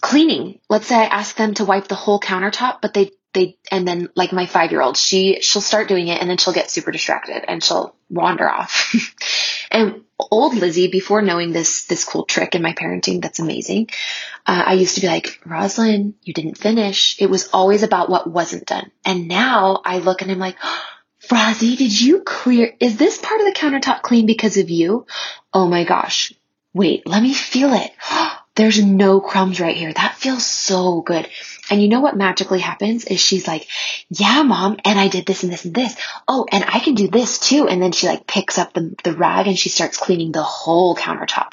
cleaning. 0.00 0.58
Let's 0.68 0.88
say 0.88 0.96
I 0.96 1.04
ask 1.04 1.36
them 1.36 1.54
to 1.54 1.64
wipe 1.64 1.86
the 1.86 1.94
whole 1.94 2.18
countertop, 2.18 2.78
but 2.82 2.94
they 2.94 3.12
they 3.34 3.58
and 3.70 3.86
then 3.86 4.08
like 4.14 4.32
my 4.32 4.46
five 4.46 4.70
year 4.70 4.80
old, 4.80 4.96
she 4.96 5.40
she'll 5.40 5.62
start 5.62 5.88
doing 5.88 6.08
it 6.08 6.20
and 6.20 6.28
then 6.28 6.38
she'll 6.38 6.54
get 6.54 6.70
super 6.70 6.90
distracted 6.90 7.44
and 7.46 7.62
she'll 7.62 7.94
wander 8.08 8.48
off. 8.48 8.94
And 9.70 10.04
old 10.18 10.54
Lizzie, 10.54 10.88
before 10.88 11.22
knowing 11.22 11.52
this, 11.52 11.84
this 11.86 12.04
cool 12.04 12.24
trick 12.24 12.54
in 12.54 12.62
my 12.62 12.72
parenting 12.72 13.22
that's 13.22 13.38
amazing, 13.38 13.88
uh, 14.46 14.62
I 14.66 14.74
used 14.74 14.94
to 14.96 15.00
be 15.00 15.06
like, 15.06 15.40
Roslyn, 15.44 16.14
you 16.22 16.32
didn't 16.32 16.58
finish. 16.58 17.16
It 17.20 17.28
was 17.28 17.48
always 17.48 17.82
about 17.82 18.08
what 18.08 18.30
wasn't 18.30 18.66
done. 18.66 18.90
And 19.04 19.28
now 19.28 19.80
I 19.84 19.98
look 19.98 20.22
and 20.22 20.30
I'm 20.30 20.38
like, 20.38 20.56
oh, 20.62 20.84
Rosie, 21.30 21.76
did 21.76 22.00
you 22.00 22.22
clear? 22.22 22.74
Is 22.80 22.96
this 22.96 23.18
part 23.18 23.40
of 23.40 23.46
the 23.46 23.52
countertop 23.52 24.02
clean 24.02 24.26
because 24.26 24.56
of 24.56 24.70
you? 24.70 25.06
Oh 25.52 25.66
my 25.68 25.84
gosh. 25.84 26.32
Wait, 26.72 27.06
let 27.06 27.22
me 27.22 27.34
feel 27.34 27.74
it. 27.74 27.90
There's 28.54 28.82
no 28.82 29.20
crumbs 29.20 29.60
right 29.60 29.76
here. 29.76 29.92
That 29.92 30.16
feels 30.16 30.44
so 30.44 31.00
good. 31.00 31.28
And 31.70 31.82
you 31.82 31.88
know 31.88 32.00
what 32.00 32.16
magically 32.16 32.60
happens 32.60 33.04
is 33.04 33.20
she's 33.20 33.46
like, 33.46 33.66
yeah, 34.08 34.42
mom, 34.42 34.78
and 34.84 34.98
I 34.98 35.08
did 35.08 35.26
this 35.26 35.42
and 35.42 35.52
this 35.52 35.64
and 35.64 35.74
this. 35.74 35.94
Oh, 36.26 36.46
and 36.50 36.64
I 36.64 36.80
can 36.80 36.94
do 36.94 37.08
this 37.08 37.38
too. 37.38 37.68
And 37.68 37.82
then 37.82 37.92
she 37.92 38.06
like 38.06 38.26
picks 38.26 38.58
up 38.58 38.72
the, 38.72 38.94
the 39.04 39.12
rag 39.12 39.46
and 39.46 39.58
she 39.58 39.68
starts 39.68 39.98
cleaning 39.98 40.32
the 40.32 40.42
whole 40.42 40.96
countertop. 40.96 41.52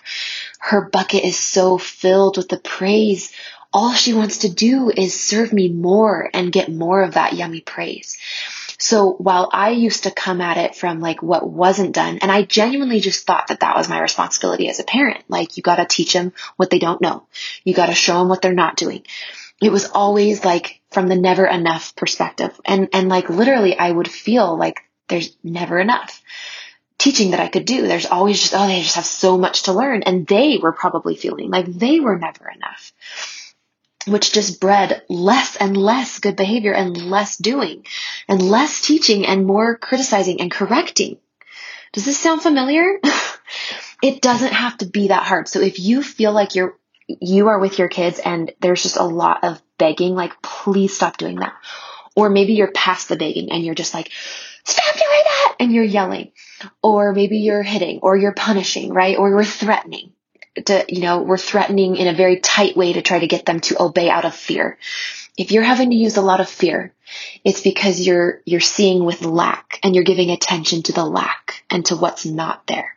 Her 0.59 0.89
bucket 0.89 1.23
is 1.23 1.37
so 1.37 1.77
filled 1.77 2.37
with 2.37 2.49
the 2.49 2.57
praise. 2.57 3.31
All 3.73 3.93
she 3.93 4.13
wants 4.13 4.39
to 4.39 4.49
do 4.49 4.89
is 4.89 5.19
serve 5.19 5.51
me 5.51 5.67
more 5.67 6.29
and 6.33 6.51
get 6.51 6.71
more 6.71 7.03
of 7.03 7.15
that 7.15 7.33
yummy 7.33 7.59
praise. 7.59 8.17
So 8.77 9.13
while 9.13 9.49
I 9.51 9.71
used 9.71 10.03
to 10.03 10.11
come 10.11 10.41
at 10.41 10.57
it 10.57 10.75
from 10.75 10.99
like 10.99 11.21
what 11.21 11.49
wasn't 11.49 11.95
done, 11.95 12.19
and 12.21 12.31
I 12.31 12.43
genuinely 12.43 12.99
just 12.99 13.25
thought 13.25 13.47
that 13.47 13.61
that 13.61 13.75
was 13.75 13.89
my 13.89 14.01
responsibility 14.01 14.69
as 14.69 14.79
a 14.79 14.83
parent. 14.83 15.23
Like 15.27 15.57
you 15.57 15.63
got 15.63 15.77
to 15.77 15.85
teach 15.85 16.13
them 16.13 16.33
what 16.55 16.69
they 16.69 16.79
don't 16.79 17.01
know. 17.01 17.25
You 17.63 17.73
got 17.73 17.87
to 17.87 17.93
show 17.93 18.19
them 18.19 18.29
what 18.29 18.41
they're 18.41 18.53
not 18.53 18.77
doing 18.77 19.03
it 19.61 19.71
was 19.71 19.89
always 19.89 20.43
like 20.43 20.81
from 20.91 21.07
the 21.07 21.15
never 21.15 21.45
enough 21.45 21.95
perspective. 21.95 22.59
And, 22.65 22.89
and 22.93 23.09
like 23.09 23.29
literally 23.29 23.77
I 23.77 23.91
would 23.91 24.09
feel 24.09 24.57
like 24.57 24.81
there's 25.07 25.35
never 25.43 25.79
enough 25.79 26.21
teaching 26.97 27.31
that 27.31 27.39
I 27.39 27.47
could 27.47 27.65
do. 27.65 27.87
There's 27.87 28.05
always 28.05 28.39
just, 28.41 28.53
oh, 28.55 28.67
they 28.67 28.81
just 28.81 28.95
have 28.95 29.05
so 29.05 29.37
much 29.37 29.63
to 29.63 29.73
learn. 29.73 30.03
And 30.03 30.25
they 30.27 30.57
were 30.57 30.71
probably 30.71 31.15
feeling 31.15 31.49
like 31.49 31.65
they 31.65 31.99
were 31.99 32.17
never 32.17 32.49
enough, 32.49 32.93
which 34.07 34.33
just 34.33 34.59
bred 34.59 35.03
less 35.09 35.55
and 35.55 35.77
less 35.77 36.19
good 36.19 36.35
behavior 36.35 36.73
and 36.73 36.97
less 37.09 37.37
doing 37.37 37.85
and 38.27 38.41
less 38.41 38.81
teaching 38.81 39.25
and 39.25 39.45
more 39.45 39.77
criticizing 39.77 40.41
and 40.41 40.51
correcting. 40.51 41.17
Does 41.93 42.05
this 42.05 42.19
sound 42.19 42.41
familiar? 42.41 42.99
it 44.03 44.21
doesn't 44.21 44.53
have 44.53 44.77
to 44.79 44.85
be 44.85 45.09
that 45.09 45.23
hard. 45.23 45.47
So 45.47 45.61
if 45.61 45.79
you 45.79 46.03
feel 46.03 46.33
like 46.33 46.55
you're 46.55 46.77
you 47.07 47.47
are 47.47 47.59
with 47.59 47.79
your 47.79 47.87
kids 47.87 48.19
and 48.19 48.51
there's 48.61 48.83
just 48.83 48.97
a 48.97 49.03
lot 49.03 49.43
of 49.43 49.61
begging, 49.77 50.15
like, 50.15 50.41
please 50.41 50.95
stop 50.95 51.17
doing 51.17 51.37
that. 51.37 51.53
Or 52.15 52.29
maybe 52.29 52.53
you're 52.53 52.71
past 52.71 53.09
the 53.09 53.17
begging 53.17 53.51
and 53.51 53.63
you're 53.63 53.75
just 53.75 53.93
like, 53.93 54.11
stop 54.63 54.93
doing 54.93 55.21
that! 55.25 55.55
And 55.59 55.71
you're 55.71 55.83
yelling. 55.83 56.31
Or 56.81 57.13
maybe 57.13 57.37
you're 57.37 57.63
hitting 57.63 57.99
or 58.01 58.17
you're 58.17 58.33
punishing, 58.33 58.93
right? 58.93 59.17
Or 59.17 59.29
you're 59.29 59.43
threatening 59.43 60.13
to, 60.65 60.85
you 60.87 61.01
know, 61.01 61.21
we're 61.21 61.37
threatening 61.37 61.97
in 61.97 62.07
a 62.07 62.15
very 62.15 62.39
tight 62.39 62.77
way 62.77 62.93
to 62.93 63.01
try 63.01 63.19
to 63.19 63.27
get 63.27 63.45
them 63.45 63.59
to 63.61 63.81
obey 63.81 64.09
out 64.09 64.25
of 64.25 64.33
fear. 64.33 64.77
If 65.37 65.51
you're 65.51 65.63
having 65.63 65.89
to 65.89 65.95
use 65.97 66.15
a 66.15 66.21
lot 66.21 66.39
of 66.39 66.49
fear, 66.49 66.93
it's 67.43 67.61
because 67.61 67.99
you're, 67.99 68.41
you're 68.45 68.61
seeing 68.61 69.03
with 69.03 69.21
lack 69.21 69.79
and 69.83 69.93
you're 69.93 70.05
giving 70.05 70.31
attention 70.31 70.83
to 70.83 70.93
the 70.93 71.05
lack 71.05 71.65
and 71.69 71.85
to 71.87 71.97
what's 71.97 72.25
not 72.25 72.65
there 72.67 72.94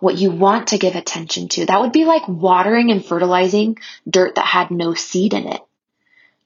what 0.00 0.18
you 0.18 0.30
want 0.30 0.68
to 0.68 0.78
give 0.78 0.94
attention 0.94 1.48
to. 1.48 1.66
That 1.66 1.80
would 1.80 1.92
be 1.92 2.04
like 2.04 2.28
watering 2.28 2.90
and 2.90 3.04
fertilizing 3.04 3.78
dirt 4.08 4.36
that 4.36 4.46
had 4.46 4.70
no 4.70 4.94
seed 4.94 5.34
in 5.34 5.46
it. 5.46 5.60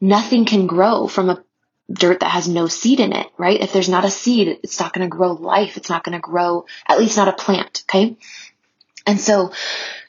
Nothing 0.00 0.44
can 0.44 0.66
grow 0.66 1.06
from 1.06 1.30
a 1.30 1.44
dirt 1.92 2.20
that 2.20 2.30
has 2.30 2.48
no 2.48 2.68
seed 2.68 3.00
in 3.00 3.12
it, 3.12 3.26
right? 3.36 3.60
If 3.60 3.72
there's 3.72 3.88
not 3.88 4.04
a 4.04 4.10
seed, 4.10 4.60
it's 4.62 4.80
not 4.80 4.92
going 4.92 5.08
to 5.08 5.14
grow 5.14 5.32
life. 5.32 5.76
It's 5.76 5.90
not 5.90 6.04
going 6.04 6.16
to 6.16 6.20
grow, 6.20 6.66
at 6.86 6.98
least 6.98 7.16
not 7.16 7.28
a 7.28 7.32
plant. 7.32 7.84
Okay. 7.88 8.16
And 9.06 9.20
so, 9.20 9.52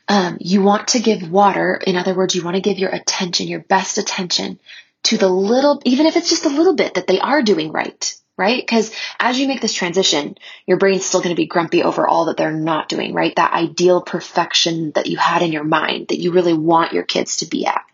um, 0.08 0.38
you 0.40 0.62
want 0.62 0.90
to 0.90 1.00
give 1.00 1.32
water. 1.32 1.76
In 1.76 1.96
other 1.96 2.14
words, 2.14 2.36
you 2.36 2.44
want 2.44 2.56
to 2.56 2.62
give 2.62 2.78
your 2.78 2.90
attention, 2.90 3.48
your 3.48 3.62
best 3.62 3.98
attention 3.98 4.60
to 5.04 5.18
the 5.18 5.30
little, 5.30 5.82
even 5.86 6.06
if 6.06 6.16
it's 6.16 6.30
just 6.30 6.46
a 6.46 6.50
little 6.50 6.76
bit 6.76 6.96
that 6.96 7.08
they 7.08 7.20
are 7.20 7.42
doing 7.42 7.72
right 7.72 8.16
right? 8.42 8.60
Because 8.60 8.92
as 9.20 9.40
you 9.40 9.48
make 9.48 9.62
this 9.62 9.74
transition, 9.74 10.36
your 10.66 10.78
brain's 10.78 11.06
still 11.06 11.22
going 11.22 11.36
to 11.36 11.40
be 11.40 11.46
grumpy 11.46 11.84
over 11.84 12.08
all 12.08 12.26
that 12.26 12.38
they're 12.38 12.52
not 12.52 12.90
doing, 12.90 13.14
right? 13.14 13.36
That 13.36 13.54
ideal 13.54 14.02
perfection 14.02 14.92
that 14.96 15.06
you 15.06 15.18
had 15.18 15.44
in 15.44 15.52
your 15.52 15.64
mind 15.64 16.08
that 16.08 16.20
you 16.20 16.32
really 16.32 16.56
want 16.56 16.92
your 16.92 17.04
kids 17.04 17.38
to 17.38 17.46
be 17.46 17.68
at. 17.68 17.86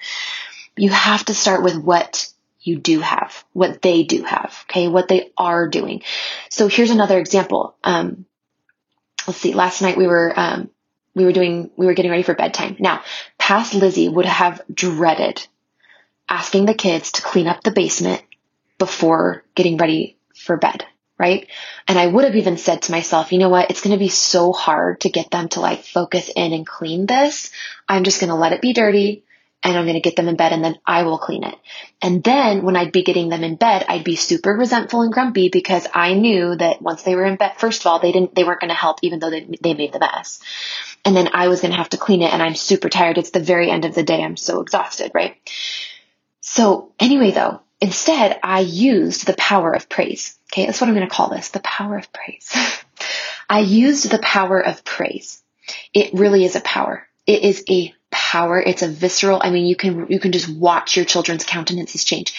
You 0.78 0.90
have 0.90 1.26
to 1.26 1.34
start 1.34 1.64
with 1.64 1.78
what 1.78 2.32
you 2.62 2.78
do 2.78 3.02
have, 3.02 3.44
what 3.52 3.82
they 3.82 4.04
do 4.04 4.24
have, 4.24 4.64
okay? 4.70 4.88
What 4.88 5.10
they 5.10 5.32
are 5.38 5.68
doing. 5.68 6.04
So 6.50 6.70
here's 6.70 6.92
another 6.92 7.20
example. 7.20 7.76
Um, 7.84 8.26
let's 9.28 9.40
see, 9.40 9.54
last 9.54 9.82
night 9.82 9.98
we 9.98 10.08
were, 10.08 10.34
um, 10.34 10.70
we 11.14 11.26
were 11.26 11.34
doing, 11.34 11.72
we 11.76 11.88
were 11.88 11.94
getting 11.94 12.12
ready 12.12 12.24
for 12.24 12.36
bedtime. 12.36 12.78
Now, 12.80 13.04
past 13.38 13.74
Lizzie 13.74 14.08
would 14.08 14.26
have 14.26 14.62
dreaded 14.74 15.46
asking 16.30 16.66
the 16.66 16.74
kids 16.74 17.12
to 17.14 17.22
clean 17.22 17.48
up 17.48 17.64
the 17.64 17.72
basement 17.72 18.22
before 18.78 19.44
getting 19.56 19.78
ready 19.78 20.17
for 20.38 20.58
bed, 20.58 20.86
right? 21.18 21.48
And 21.88 21.98
I 21.98 22.08
would 22.08 22.26
have 22.26 22.36
even 22.36 22.58
said 22.58 22.84
to 22.84 22.92
myself, 22.92 23.32
you 23.32 23.40
know 23.40 23.50
what? 23.50 23.70
It's 23.70 23.82
going 23.82 23.96
to 23.96 24.00
be 24.00 24.10
so 24.10 24.54
hard 24.54 25.02
to 25.02 25.10
get 25.10 25.32
them 25.32 25.50
to 25.50 25.60
like 25.60 25.84
focus 25.84 26.30
in 26.36 26.54
and 26.54 26.66
clean 26.66 27.06
this. 27.06 27.52
I'm 27.88 28.04
just 28.04 28.20
going 28.20 28.30
to 28.30 28.36
let 28.36 28.54
it 28.54 28.62
be 28.62 28.74
dirty 28.74 29.24
and 29.64 29.76
I'm 29.76 29.86
going 29.86 29.96
to 29.96 30.02
get 30.02 30.16
them 30.16 30.28
in 30.28 30.36
bed 30.36 30.54
and 30.54 30.64
then 30.64 30.78
I 30.86 31.04
will 31.04 31.18
clean 31.18 31.44
it. 31.44 31.56
And 32.02 32.24
then 32.24 32.64
when 32.64 32.76
I'd 32.76 32.92
be 32.92 33.04
getting 33.04 33.30
them 33.30 33.44
in 33.44 33.56
bed, 33.56 33.86
I'd 33.90 34.04
be 34.04 34.16
super 34.16 34.54
resentful 34.54 35.02
and 35.02 35.12
grumpy 35.12 35.50
because 35.50 35.88
I 35.94 36.14
knew 36.14 36.56
that 36.56 36.82
once 36.82 37.04
they 37.04 37.16
were 37.16 37.26
in 37.26 37.38
bed, 37.38 37.54
first 37.58 37.82
of 37.82 37.88
all, 37.88 38.00
they 38.00 38.12
didn't, 38.12 38.36
they 38.36 38.44
weren't 38.44 38.62
going 38.62 38.70
to 38.70 38.76
help 38.76 39.00
even 39.02 39.20
though 39.20 39.32
they, 39.32 39.48
they 39.62 39.74
made 39.74 39.94
the 39.94 40.00
mess. 40.00 40.40
And 41.04 41.16
then 41.16 41.30
I 41.34 41.48
was 41.48 41.62
going 41.62 41.72
to 41.72 41.78
have 41.78 41.90
to 41.90 41.98
clean 41.98 42.22
it 42.22 42.32
and 42.32 42.42
I'm 42.42 42.56
super 42.56 42.90
tired. 42.90 43.18
It's 43.18 43.32
the 43.32 43.40
very 43.40 43.72
end 43.72 43.86
of 43.86 43.96
the 43.96 44.04
day. 44.04 44.22
I'm 44.22 44.38
so 44.38 44.62
exhausted, 44.62 45.12
right? 45.14 45.36
So 46.42 46.94
anyway, 47.00 47.32
though, 47.32 47.62
Instead, 47.80 48.40
I 48.44 48.62
used 48.62 49.28
the 49.28 49.36
power 49.38 49.72
of 49.72 49.88
praise. 49.88 50.38
Okay, 50.52 50.66
that's 50.66 50.82
what 50.82 50.88
I'm 50.88 50.96
going 50.96 51.08
to 51.08 51.14
call 51.14 51.30
this 51.30 51.50
the 51.50 51.60
power 51.60 51.98
of 51.98 52.12
praise. 52.12 52.52
I 53.50 53.60
used 53.60 54.10
the 54.10 54.20
power 54.20 54.60
of 54.60 54.84
praise. 54.84 55.42
It 55.94 56.14
really 56.14 56.44
is 56.44 56.56
a 56.56 56.62
power. 56.62 57.08
It 57.26 57.44
is 57.44 57.64
a 57.70 57.94
power. 58.10 58.60
It's 58.60 58.82
a 58.82 58.88
visceral. 58.88 59.42
I 59.44 59.52
mean, 59.52 59.68
you 59.68 59.76
can, 59.76 60.08
you 60.10 60.20
can 60.20 60.32
just 60.32 60.50
watch 60.50 60.96
your 60.96 61.06
children's 61.06 61.44
countenances 61.44 62.04
change. 62.04 62.34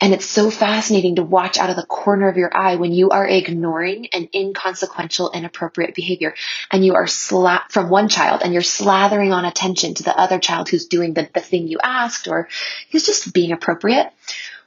And 0.00 0.14
it's 0.14 0.26
so 0.26 0.48
fascinating 0.48 1.16
to 1.16 1.24
watch 1.24 1.58
out 1.58 1.70
of 1.70 1.76
the 1.76 1.84
corner 1.84 2.28
of 2.28 2.36
your 2.36 2.56
eye 2.56 2.76
when 2.76 2.92
you 2.92 3.10
are 3.10 3.26
ignoring 3.26 4.06
an 4.12 4.28
inconsequential, 4.32 5.32
inappropriate 5.32 5.96
behavior 5.96 6.34
and 6.70 6.86
you 6.86 6.94
are 6.94 7.06
sla- 7.06 7.68
from 7.70 7.88
one 7.88 8.08
child 8.08 8.42
and 8.44 8.52
you're 8.52 8.62
slathering 8.62 9.34
on 9.34 9.44
attention 9.44 9.94
to 9.94 10.04
the 10.04 10.16
other 10.16 10.38
child 10.38 10.68
who's 10.68 10.86
doing 10.86 11.14
the, 11.14 11.28
the 11.34 11.40
thing 11.40 11.66
you 11.66 11.78
asked 11.82 12.28
or 12.28 12.48
who's 12.92 13.06
just 13.06 13.32
being 13.32 13.50
appropriate 13.50 14.12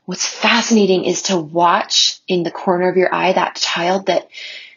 what's 0.06 0.28
fascinating 0.28 1.06
is 1.06 1.24
to 1.24 1.38
watch 1.38 2.20
in 2.28 2.44
the 2.44 2.52
corner 2.52 2.90
of 2.90 2.98
your 2.98 3.14
eye 3.14 3.34
that 3.34 3.56
child 3.56 4.08
that 4.08 4.30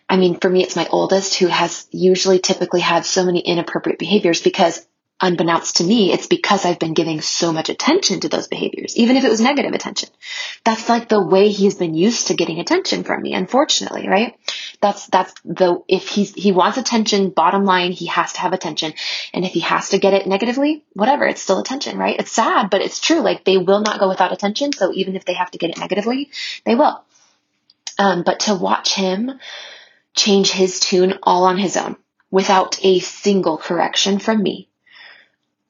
I 0.08 0.16
mean, 0.18 0.38
for 0.38 0.50
me, 0.50 0.62
it's 0.62 0.76
my 0.76 0.86
oldest 0.90 1.36
who 1.36 1.46
has 1.46 1.86
usually 1.90 2.38
typically 2.38 2.80
had 2.80 3.06
so 3.06 3.24
many 3.24 3.40
inappropriate 3.40 3.98
behaviors 3.98 4.42
because 4.42 4.86
unbeknownst 5.24 5.78
to 5.78 5.84
me, 5.84 6.12
it's 6.12 6.26
because 6.26 6.66
I've 6.66 6.78
been 6.78 6.92
giving 6.92 7.22
so 7.22 7.52
much 7.52 7.70
attention 7.70 8.20
to 8.20 8.28
those 8.28 8.46
behaviors, 8.46 8.94
even 8.96 9.16
if 9.16 9.24
it 9.24 9.30
was 9.30 9.40
negative 9.40 9.72
attention. 9.72 10.10
That's 10.64 10.88
like 10.88 11.08
the 11.08 11.20
way 11.20 11.48
he's 11.48 11.76
been 11.76 11.94
used 11.94 12.26
to 12.26 12.34
getting 12.34 12.60
attention 12.60 13.04
from 13.04 13.22
me, 13.22 13.32
unfortunately, 13.32 14.06
right? 14.06 14.38
That's, 14.82 15.06
that's 15.06 15.32
the, 15.44 15.82
if 15.88 16.08
he's, 16.08 16.34
he 16.34 16.52
wants 16.52 16.76
attention, 16.76 17.30
bottom 17.30 17.64
line, 17.64 17.92
he 17.92 18.06
has 18.06 18.34
to 18.34 18.40
have 18.40 18.52
attention. 18.52 18.92
And 19.32 19.46
if 19.46 19.52
he 19.52 19.60
has 19.60 19.88
to 19.90 19.98
get 19.98 20.12
it 20.12 20.26
negatively, 20.26 20.84
whatever, 20.92 21.26
it's 21.26 21.40
still 21.40 21.58
attention, 21.58 21.96
right? 21.96 22.18
It's 22.18 22.32
sad, 22.32 22.68
but 22.68 22.82
it's 22.82 23.00
true. 23.00 23.20
Like 23.20 23.44
they 23.44 23.56
will 23.56 23.80
not 23.80 23.98
go 23.98 24.08
without 24.08 24.32
attention. 24.32 24.72
So 24.72 24.92
even 24.92 25.16
if 25.16 25.24
they 25.24 25.34
have 25.34 25.50
to 25.52 25.58
get 25.58 25.70
it 25.70 25.78
negatively, 25.78 26.30
they 26.64 26.74
will. 26.74 27.02
Um, 27.98 28.24
but 28.24 28.40
to 28.40 28.54
watch 28.54 28.94
him, 28.94 29.40
change 30.14 30.50
his 30.50 30.80
tune 30.80 31.18
all 31.22 31.44
on 31.44 31.56
his 31.56 31.78
own 31.78 31.96
without 32.30 32.78
a 32.84 32.98
single 32.98 33.56
correction 33.56 34.18
from 34.18 34.42
me 34.42 34.68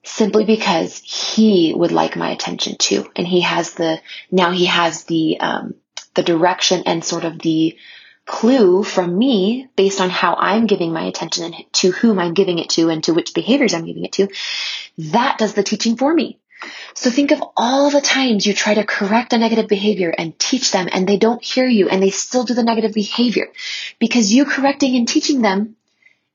simply 0.04 0.44
because 0.44 0.98
he 0.98 1.74
would 1.74 1.92
like 1.92 2.16
my 2.16 2.30
attention 2.30 2.76
too. 2.76 3.10
And 3.16 3.26
he 3.26 3.40
has 3.40 3.74
the, 3.74 4.00
now 4.30 4.50
he 4.50 4.66
has 4.66 5.04
the, 5.04 5.40
um, 5.40 5.74
the 6.14 6.22
direction 6.22 6.84
and 6.86 7.04
sort 7.04 7.24
of 7.24 7.38
the 7.38 7.76
clue 8.26 8.82
from 8.82 9.16
me 9.18 9.68
based 9.76 10.00
on 10.00 10.10
how 10.10 10.34
I'm 10.34 10.66
giving 10.66 10.92
my 10.92 11.04
attention 11.04 11.44
and 11.44 11.54
to 11.74 11.90
whom 11.90 12.18
I'm 12.18 12.34
giving 12.34 12.58
it 12.58 12.70
to 12.70 12.88
and 12.88 13.04
to 13.04 13.12
which 13.12 13.34
behaviors 13.34 13.74
I'm 13.74 13.84
giving 13.84 14.04
it 14.04 14.12
to. 14.12 14.28
That 14.98 15.38
does 15.38 15.54
the 15.54 15.62
teaching 15.62 15.96
for 15.96 16.12
me. 16.12 16.38
So 16.94 17.10
think 17.10 17.30
of 17.30 17.42
all 17.56 17.90
the 17.90 18.00
times 18.00 18.46
you 18.46 18.54
try 18.54 18.74
to 18.74 18.84
correct 18.84 19.32
a 19.32 19.38
negative 19.38 19.68
behavior 19.68 20.14
and 20.16 20.38
teach 20.38 20.70
them 20.70 20.88
and 20.90 21.06
they 21.06 21.18
don't 21.18 21.42
hear 21.42 21.66
you 21.66 21.88
and 21.88 22.02
they 22.02 22.10
still 22.10 22.44
do 22.44 22.54
the 22.54 22.62
negative 22.62 22.94
behavior 22.94 23.48
because 23.98 24.32
you 24.32 24.44
correcting 24.44 24.96
and 24.96 25.06
teaching 25.06 25.42
them 25.42 25.76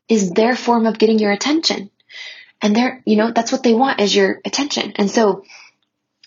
is 0.08 0.32
their 0.32 0.56
form 0.56 0.86
of 0.86 1.00
getting 1.00 1.18
your 1.20 1.32
attention. 1.32 1.90
And 2.62 2.76
they're, 2.76 3.02
you 3.06 3.16
know, 3.16 3.32
that's 3.32 3.52
what 3.52 3.64
they 3.64 3.74
want 3.74 4.02
is 4.02 4.16
your 4.16 4.42
attention. 4.44 4.94
And 4.98 5.10
so 5.10 5.44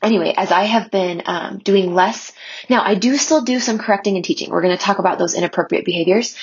anyway, 0.02 0.34
as 0.36 0.50
I 0.50 0.64
have 0.64 0.90
been 0.90 1.22
um, 1.26 1.58
doing 1.58 1.94
less, 1.94 2.32
now 2.68 2.82
I 2.82 2.94
do 2.94 3.16
still 3.16 3.42
do 3.42 3.60
some 3.60 3.78
correcting 3.78 4.16
and 4.16 4.24
teaching. 4.24 4.50
We're 4.50 4.62
going 4.62 4.76
to 4.76 4.82
talk 4.82 4.98
about 4.98 5.18
those 5.18 5.34
inappropriate 5.34 5.84
behaviors, 5.84 6.36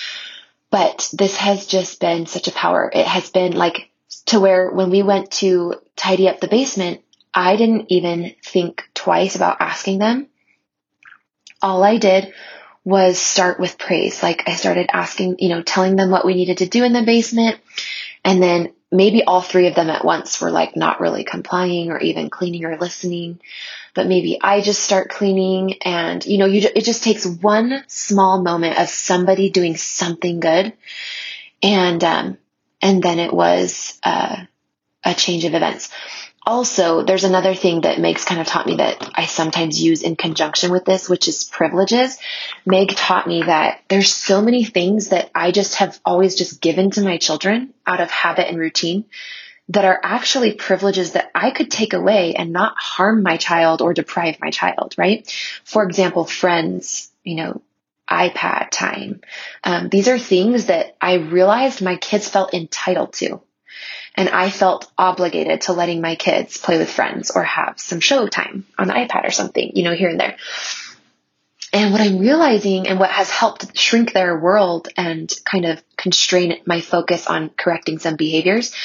but 0.70 1.10
this 1.14 1.36
has 1.38 1.66
just 1.66 2.00
been 2.00 2.26
such 2.26 2.48
a 2.48 2.52
power. 2.52 2.90
It 2.94 3.06
has 3.06 3.30
been 3.30 3.54
like 3.54 3.90
to 4.28 4.40
where 4.40 4.70
when 4.72 4.90
we 4.90 5.04
went 5.04 5.32
to 5.32 5.76
tidy 5.96 6.30
up 6.30 6.40
the 6.40 6.48
basement, 6.48 7.02
I 7.34 7.56
didn't 7.56 7.88
even 7.90 8.36
think 8.44 8.84
twice 8.94 9.36
about 9.36 9.58
asking 9.60 10.00
them. 10.00 10.28
All 11.62 11.84
I 11.84 11.98
did 11.98 12.34
was 12.84 13.20
start 13.20 13.60
with 13.60 13.78
praise. 13.78 14.24
Like 14.24 14.48
I 14.48 14.56
started 14.56 14.90
asking, 14.92 15.38
you 15.40 15.50
know, 15.50 15.62
telling 15.62 15.96
them 15.96 16.10
what 16.10 16.26
we 16.26 16.34
needed 16.34 16.60
to 16.60 16.68
do 16.68 16.84
in 16.84 16.94
the 16.94 17.04
basement. 17.04 17.60
And 18.24 18.42
then 18.42 18.74
maybe 18.92 19.24
all 19.24 19.42
three 19.42 19.68
of 19.68 19.76
them 19.76 19.90
at 19.90 20.04
once 20.04 20.42
were 20.42 20.52
like 20.52 20.76
not 20.76 21.00
really 21.00 21.24
complying 21.24 21.92
or 21.92 22.00
even 22.00 22.30
cleaning 22.30 22.66
or 22.66 22.78
listening. 22.78 23.40
But 23.94 24.08
maybe 24.08 24.40
I 24.42 24.62
just 24.62 24.84
start 24.84 25.10
cleaning 25.10 25.76
and, 25.84 26.26
you 26.26 26.38
know, 26.38 26.46
you, 26.46 26.68
it 26.76 26.84
just 26.84 27.04
takes 27.04 27.26
one 27.26 27.84
small 27.88 28.42
moment 28.42 28.80
of 28.80 28.90
somebody 28.90 29.50
doing 29.50 29.76
something 29.78 30.40
good. 30.40 30.74
And, 31.62 32.04
um, 32.04 32.38
and 32.82 33.04
then 33.04 33.20
it 33.20 33.34
was, 33.34 34.00
uh, 34.04 34.46
a 35.04 35.14
change 35.14 35.46
of 35.46 35.54
events 35.54 35.90
also, 36.46 37.04
there's 37.04 37.24
another 37.24 37.54
thing 37.54 37.82
that 37.82 38.00
Meg's 38.00 38.26
kind 38.26 38.42
of 38.42 38.48
taught 38.48 38.66
me 38.66 38.78
that 38.78 39.12
I 39.16 39.26
sometimes 39.26 39.82
use 39.82 40.02
in 40.02 40.16
conjunction 40.16 40.72
with 40.72 40.86
this, 40.86 41.10
which 41.10 41.28
is 41.28 41.44
privileges. 41.44 42.18
Meg 42.66 42.90
taught 42.96 43.28
me 43.28 43.44
that 43.44 43.82
there's 43.88 44.12
so 44.12 44.42
many 44.42 44.64
things 44.64 45.10
that 45.10 45.30
I 45.36 45.52
just 45.52 45.76
have 45.76 46.00
always 46.06 46.36
just 46.36 46.62
given 46.62 46.92
to 46.92 47.02
my 47.02 47.18
children 47.18 47.74
out 47.86 48.02
of 48.02 48.10
habit 48.10 48.48
and 48.48 48.58
routine 48.58 49.06
that 49.70 49.86
are 49.86 50.00
actually 50.02 50.54
privileges 50.54 51.12
that 51.12 51.30
I 51.36 51.52
could 51.52 51.70
take 51.70 51.94
away 51.94 52.34
and 52.34 52.52
not 52.52 52.74
harm 52.78 53.22
my 53.22 53.38
child 53.38 53.82
or 53.82 53.94
deprive 53.94 54.38
my 54.42 54.50
child, 54.50 54.96
right? 54.98 55.30
For 55.64 55.84
example, 55.84 56.26
friends, 56.26 57.12
you 57.24 57.36
know, 57.36 57.62
iPad 58.10 58.70
time. 58.72 59.22
Um, 59.64 59.90
these 59.90 60.08
are 60.08 60.18
things 60.18 60.66
that 60.66 60.96
I 61.00 61.16
realized 61.16 61.84
my 61.84 61.96
kids 61.98 62.28
felt 62.28 62.56
entitled 62.56 63.14
to. 63.14 63.42
And 64.20 64.28
I 64.28 64.50
felt 64.50 64.92
obligated 64.98 65.62
to 65.62 65.72
letting 65.72 66.02
my 66.02 66.16
kids 66.16 66.58
play 66.58 66.78
with 66.78 66.92
friends 66.92 67.32
or 67.32 67.42
have 67.42 67.80
some 67.80 68.02
show 68.02 68.28
time 68.28 68.66
on 68.78 68.88
the 68.88 68.94
iPad 68.94 69.26
or 69.26 69.32
something, 69.32 69.72
you 69.76 69.84
know, 69.84 69.94
here 69.94 70.10
and 70.10 70.20
there. 70.20 70.36
And 71.72 71.94
what 71.94 72.02
I'm 72.02 72.20
realizing 72.20 72.86
and 72.90 73.00
what 73.00 73.12
has 73.12 73.30
helped 73.30 73.78
shrink 73.78 74.12
their 74.12 74.38
world 74.38 74.90
and 74.98 75.34
kind 75.46 75.64
of 75.64 75.82
constrain 75.96 76.58
my 76.66 76.82
focus 76.82 77.28
on 77.28 77.52
correcting 77.58 78.00
some 78.00 78.18
behaviors 78.18 78.76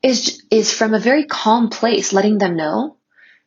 is, 0.00 0.44
is 0.48 0.72
from 0.72 0.94
a 0.94 1.00
very 1.00 1.24
calm 1.24 1.70
place, 1.70 2.12
letting 2.12 2.38
them 2.38 2.54
know 2.56 2.98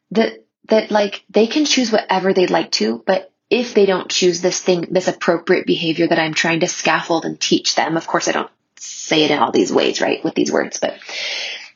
that, 0.09 0.45
that 0.67 0.91
like 0.91 1.23
they 1.29 1.47
can 1.47 1.63
choose 1.63 1.93
whatever 1.93 2.33
they'd 2.33 2.49
like 2.49 2.71
to, 2.71 3.01
but 3.07 3.31
if 3.49 3.73
they 3.73 3.85
don't 3.85 4.11
choose 4.11 4.41
this 4.41 4.59
thing, 4.59 4.87
this 4.91 5.07
appropriate 5.07 5.65
behavior 5.65 6.07
that 6.07 6.19
I'm 6.19 6.33
trying 6.33 6.59
to 6.59 6.67
scaffold 6.67 7.23
and 7.23 7.39
teach 7.39 7.75
them, 7.75 7.95
of 7.95 8.05
course 8.05 8.27
I 8.27 8.33
don't 8.33 8.51
say 8.81 9.23
it 9.23 9.31
in 9.31 9.39
all 9.39 9.51
these 9.51 9.71
ways, 9.71 10.01
right? 10.01 10.23
With 10.23 10.35
these 10.35 10.51
words, 10.51 10.79
but 10.79 10.97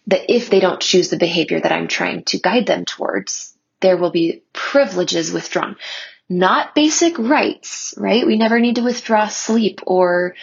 that 0.08 0.34
if 0.34 0.50
they 0.50 0.60
don't 0.60 0.82
choose 0.82 1.10
the 1.10 1.18
behavior 1.18 1.60
that 1.60 1.72
I'm 1.72 1.88
trying 1.88 2.24
to 2.26 2.40
guide 2.40 2.66
them 2.66 2.86
towards, 2.86 3.56
there 3.82 3.98
will 3.98 4.12
be 4.12 4.44
privileges 4.54 5.32
withdrawn. 5.32 5.76
Not 6.28 6.74
basic 6.74 7.20
rights, 7.20 7.94
right? 7.98 8.26
We 8.26 8.38
never 8.38 8.60
need 8.60 8.76
to 8.76 8.84
withdraw 8.84 9.28
sleep 9.28 9.82
or 9.86 10.36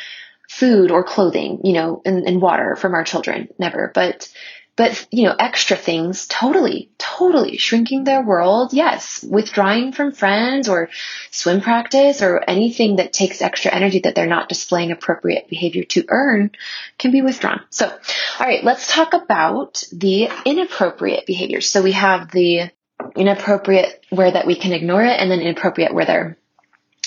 food 0.49 0.91
or 0.91 1.03
clothing, 1.03 1.61
you 1.65 1.73
know, 1.73 2.03
and, 2.05 2.27
and 2.27 2.41
water 2.41 2.77
from 2.77 2.95
our 2.95 3.05
children. 3.05 3.49
Never. 3.59 3.91
But 3.93 4.29
but, 4.75 5.07
you 5.11 5.25
know, 5.25 5.35
extra 5.39 5.77
things, 5.77 6.27
totally, 6.27 6.91
totally 6.97 7.59
shrinking 7.59 8.05
their 8.05 8.23
world. 8.23 8.73
Yes. 8.73 9.23
Withdrawing 9.23 9.93
from 9.93 10.13
friends 10.13 10.69
or 10.69 10.89
swim 11.31 11.61
practice 11.61 12.23
or 12.23 12.43
anything 12.49 12.97
that 12.97 13.13
takes 13.13 13.43
extra 13.43 13.71
energy 13.71 14.01
that 14.01 14.15
they're 14.15 14.27
not 14.27 14.49
displaying 14.49 14.91
appropriate 14.91 15.49
behavior 15.49 15.85
to 15.85 16.07
earn 16.09 16.53
can 16.99 17.11
be 17.11 17.21
withdrawn. 17.21 17.61
So, 17.69 17.87
all 17.87 18.47
right, 18.47 18.65
let's 18.65 18.93
talk 18.93 19.13
about 19.13 19.85
the 19.93 20.31
inappropriate 20.47 21.27
behaviors. 21.27 21.69
So 21.69 21.83
we 21.83 21.93
have 21.93 22.31
the 22.31 22.71
inappropriate 23.15 24.05
where 24.09 24.31
that 24.31 24.47
we 24.47 24.55
can 24.55 24.73
ignore 24.73 25.03
it 25.03 25.21
and 25.21 25.31
then 25.31 25.41
inappropriate 25.41 25.93
where 25.93 26.07
there 26.07 26.39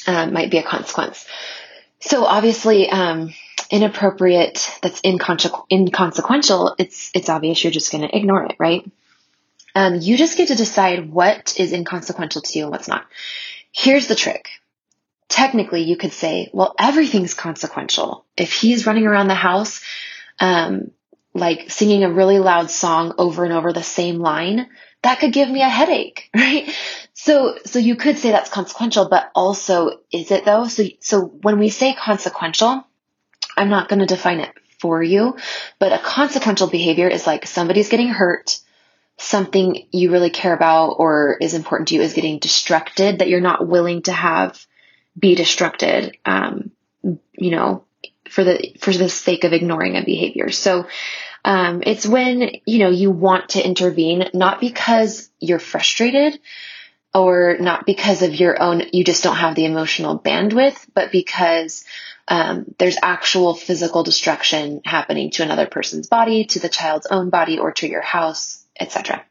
um, 0.06 0.34
might 0.34 0.51
be 0.51 0.60
a 0.60 0.63
consequence. 0.63 1.25
So 1.99 2.25
obviously, 2.25 2.89
um, 2.89 3.34
inappropriate, 3.71 4.71
that's 4.82 5.01
inconse- 5.01 5.65
inconsequential, 5.71 6.75
it's, 6.78 7.12
it's 7.13 7.30
obvious 7.30 7.63
you're 7.63 7.71
just 7.71 7.91
going 7.91 8.08
to 8.08 8.15
ignore 8.15 8.43
it, 8.45 8.56
right? 8.60 8.89
Um, 9.75 9.95
you 9.95 10.17
just 10.17 10.38
get 10.38 10.47
to 10.47 10.56
decide 10.56 11.12
what 11.12 11.60
is 11.60 11.73
inconsequential 11.73 12.41
to 12.41 12.58
you 12.58 12.65
and 12.65 12.71
what's 12.71 12.88
not. 12.88 13.06
Here's 13.71 14.08
the 14.08 14.15
trick. 14.15 14.47
Technically, 15.28 15.82
you 15.82 15.97
could 15.97 16.13
say, 16.13 16.49
well, 16.54 16.75
everything's 16.80 17.34
consequential. 17.34 18.25
If 18.38 18.54
he's 18.54 18.86
running 18.86 19.06
around 19.06 19.28
the 19.28 19.36
house, 19.36 19.84
um, 20.39 20.91
like 21.34 21.69
singing 21.69 22.04
a 22.04 22.12
really 22.12 22.39
loud 22.39 22.71
song 22.71 23.13
over 23.17 23.43
and 23.43 23.54
over 23.54 23.73
the 23.73 23.84
same 23.84 24.19
line, 24.19 24.69
that 25.01 25.19
could 25.19 25.34
give 25.34 25.49
me 25.49 25.62
a 25.62 25.69
headache, 25.69 26.30
right? 26.36 26.73
So, 27.13 27.58
so 27.65 27.80
you 27.80 27.95
could 27.95 28.17
say 28.17 28.32
that's 28.32 28.49
consequential, 28.49 29.10
but 29.10 29.30
also 29.36 29.99
is 30.12 30.32
it 30.32 30.45
though? 30.45 30.67
So, 30.67 30.84
so 31.01 31.25
when 31.25 31.60
we 31.60 31.69
say 31.69 31.93
consequential, 31.93 32.88
I'm 33.56 33.70
not 33.70 33.89
going 33.89 34.00
to 34.00 34.06
define 34.06 34.39
it 34.39 34.52
for 34.80 35.02
you, 35.02 35.38
but 35.80 35.94
a 35.94 36.00
consequential 36.00 36.68
behavior 36.68 37.08
is 37.08 37.26
like 37.26 37.48
somebody's 37.48 37.89
getting 37.89 38.10
hurt, 38.10 38.60
something 39.18 39.88
you 39.91 40.12
really 40.12 40.30
care 40.30 40.54
about 40.54 40.96
or 41.00 41.38
is 41.39 41.54
important 41.54 41.88
to 41.89 41.96
you 41.96 42.02
is 42.02 42.13
getting 42.13 42.39
destructed 42.39 43.20
that 43.20 43.30
you're 43.30 43.41
not 43.41 43.68
willing 43.68 44.02
to 44.04 44.12
have 44.12 44.65
be 45.18 45.36
destructed, 45.36 46.13
um, 46.26 46.72
you 47.02 47.52
know, 47.52 47.86
for 48.30 48.44
the, 48.44 48.76
for 48.80 48.91
the 48.91 49.08
sake 49.08 49.46
of 49.46 49.54
ignoring 49.54 49.96
a 49.96 50.04
behavior. 50.04 50.52
So, 50.52 50.88
um, 51.46 51.84
it's 51.86 52.08
when, 52.08 52.50
you 52.65 52.80
know, 52.80 52.89
you 52.89 53.12
want 53.12 53.50
to 53.50 53.65
intervene, 53.65 54.30
not 54.34 54.60
because 54.60 55.30
you're 55.39 55.60
frustrated 55.60 56.39
or 57.13 57.58
not 57.60 57.86
because 57.86 58.24
of 58.24 58.34
your 58.34 58.62
own, 58.62 58.82
you 58.91 59.04
just 59.04 59.24
don't 59.24 59.38
have 59.38 59.56
the 59.56 59.65
emotional 59.65 60.20
bandwidth, 60.20 60.88
but 60.94 61.12
because 61.12 61.86
um, 62.27 62.65
there's 62.79 62.97
actual 63.01 63.53
physical 63.53 64.03
destruction 64.03 64.81
happening 64.83 65.31
to 65.31 65.43
another 65.43 65.67
person's 65.67 66.07
body, 66.07 66.45
to 66.45 66.59
the 66.59 66.69
child's 66.69 67.07
own 67.07 67.29
body, 67.29 67.59
or 67.59 67.71
to 67.73 67.88
your 67.88 68.01
house, 68.01 68.63
etc. 68.79 69.23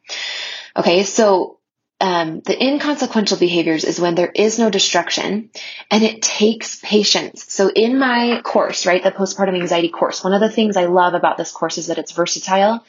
Okay, 0.77 1.03
so 1.03 1.59
um, 2.01 2.41
the 2.41 2.61
inconsequential 2.63 3.39
behaviors 3.39 3.85
is 3.85 4.01
when 4.01 4.15
there 4.15 4.31
is 4.35 4.59
no 4.59 4.69
destruction 4.69 5.51
and 5.91 6.03
it 6.03 6.23
takes 6.23 6.79
patience. 6.81 7.53
So 7.53 7.71
in 7.71 7.99
my 7.99 8.41
course, 8.43 8.85
right, 8.85 9.03
the 9.03 9.13
postpartum 9.13 9.59
anxiety 9.59 9.89
course, 9.89 10.23
one 10.23 10.35
of 10.35 10.41
the 10.41 10.51
things 10.51 10.77
I 10.77 10.87
love 10.87 11.15
about 11.15 11.39
this 11.39 11.53
course 11.53 11.79
is 11.79 11.87
that 11.87 11.99
it's 11.99 12.13
versatile 12.13 12.85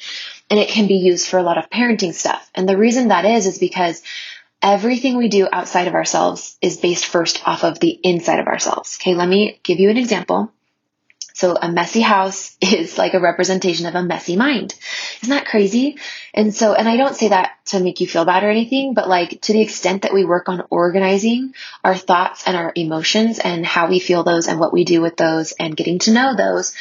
and 0.50 0.60
it 0.60 0.70
can 0.70 0.88
be 0.88 0.96
used 0.96 1.28
for 1.28 1.38
a 1.38 1.44
lot 1.44 1.58
of 1.58 1.70
parenting 1.70 2.14
stuff. 2.14 2.50
And 2.56 2.68
the 2.68 2.78
reason 2.78 3.08
that 3.10 3.26
is, 3.26 3.46
is 3.46 3.60
because 3.60 4.02
everything 4.62 5.18
we 5.18 5.30
do 5.30 5.48
outside 5.52 5.88
of 5.88 5.96
ourselves 5.96 6.58
is 6.62 6.78
based 6.78 7.06
first 7.06 7.48
off 7.48 7.64
of 7.64 7.80
the 7.80 7.90
inside 7.90 8.40
of 8.40 8.48
ourselves. 8.48 8.98
Okay, 9.00 9.16
let 9.16 9.28
me 9.28 9.60
give 9.64 9.80
you 9.80 9.90
an 9.90 9.98
example. 9.98 10.52
So 11.36 11.58
a 11.62 11.70
messy 11.70 12.00
house 12.00 12.56
is 12.62 12.98
like 12.98 13.14
a 13.14 13.20
representation 13.20 13.86
of 13.86 13.96
a 13.96 14.02
messy 14.02 14.38
mind. 14.38 14.74
Isn't 15.22 15.36
that 15.36 15.46
crazy? 15.46 15.98
And 16.34 16.56
so, 16.56 16.74
and 16.74 16.88
I 16.88 16.96
don't 16.96 17.16
say 17.16 17.28
that 17.28 17.52
to 17.66 17.82
make 17.82 18.00
you 18.00 18.08
feel 18.08 18.26
bad 18.26 18.44
or 18.44 18.50
anything, 18.50 18.94
but 18.94 19.10
like 19.10 19.42
to 19.42 19.54
the 19.54 19.62
extent 19.62 20.04
that 20.04 20.14
we 20.14 20.24
work 20.24 20.48
on 20.48 20.64
organizing 20.70 21.54
our 21.84 21.96
thoughts 21.96 22.48
and 22.48 22.56
our 22.56 22.72
emotions 22.76 23.40
and 23.40 23.66
how 23.66 23.90
we 23.90 24.00
feel 24.00 24.24
those 24.24 24.48
and 24.48 24.60
what 24.60 24.74
we 24.74 24.86
do 24.86 25.02
with 25.02 25.18
those 25.18 25.52
and 25.52 25.76
getting 25.76 26.00
to 26.00 26.14
know 26.14 26.36
those, 26.36 26.74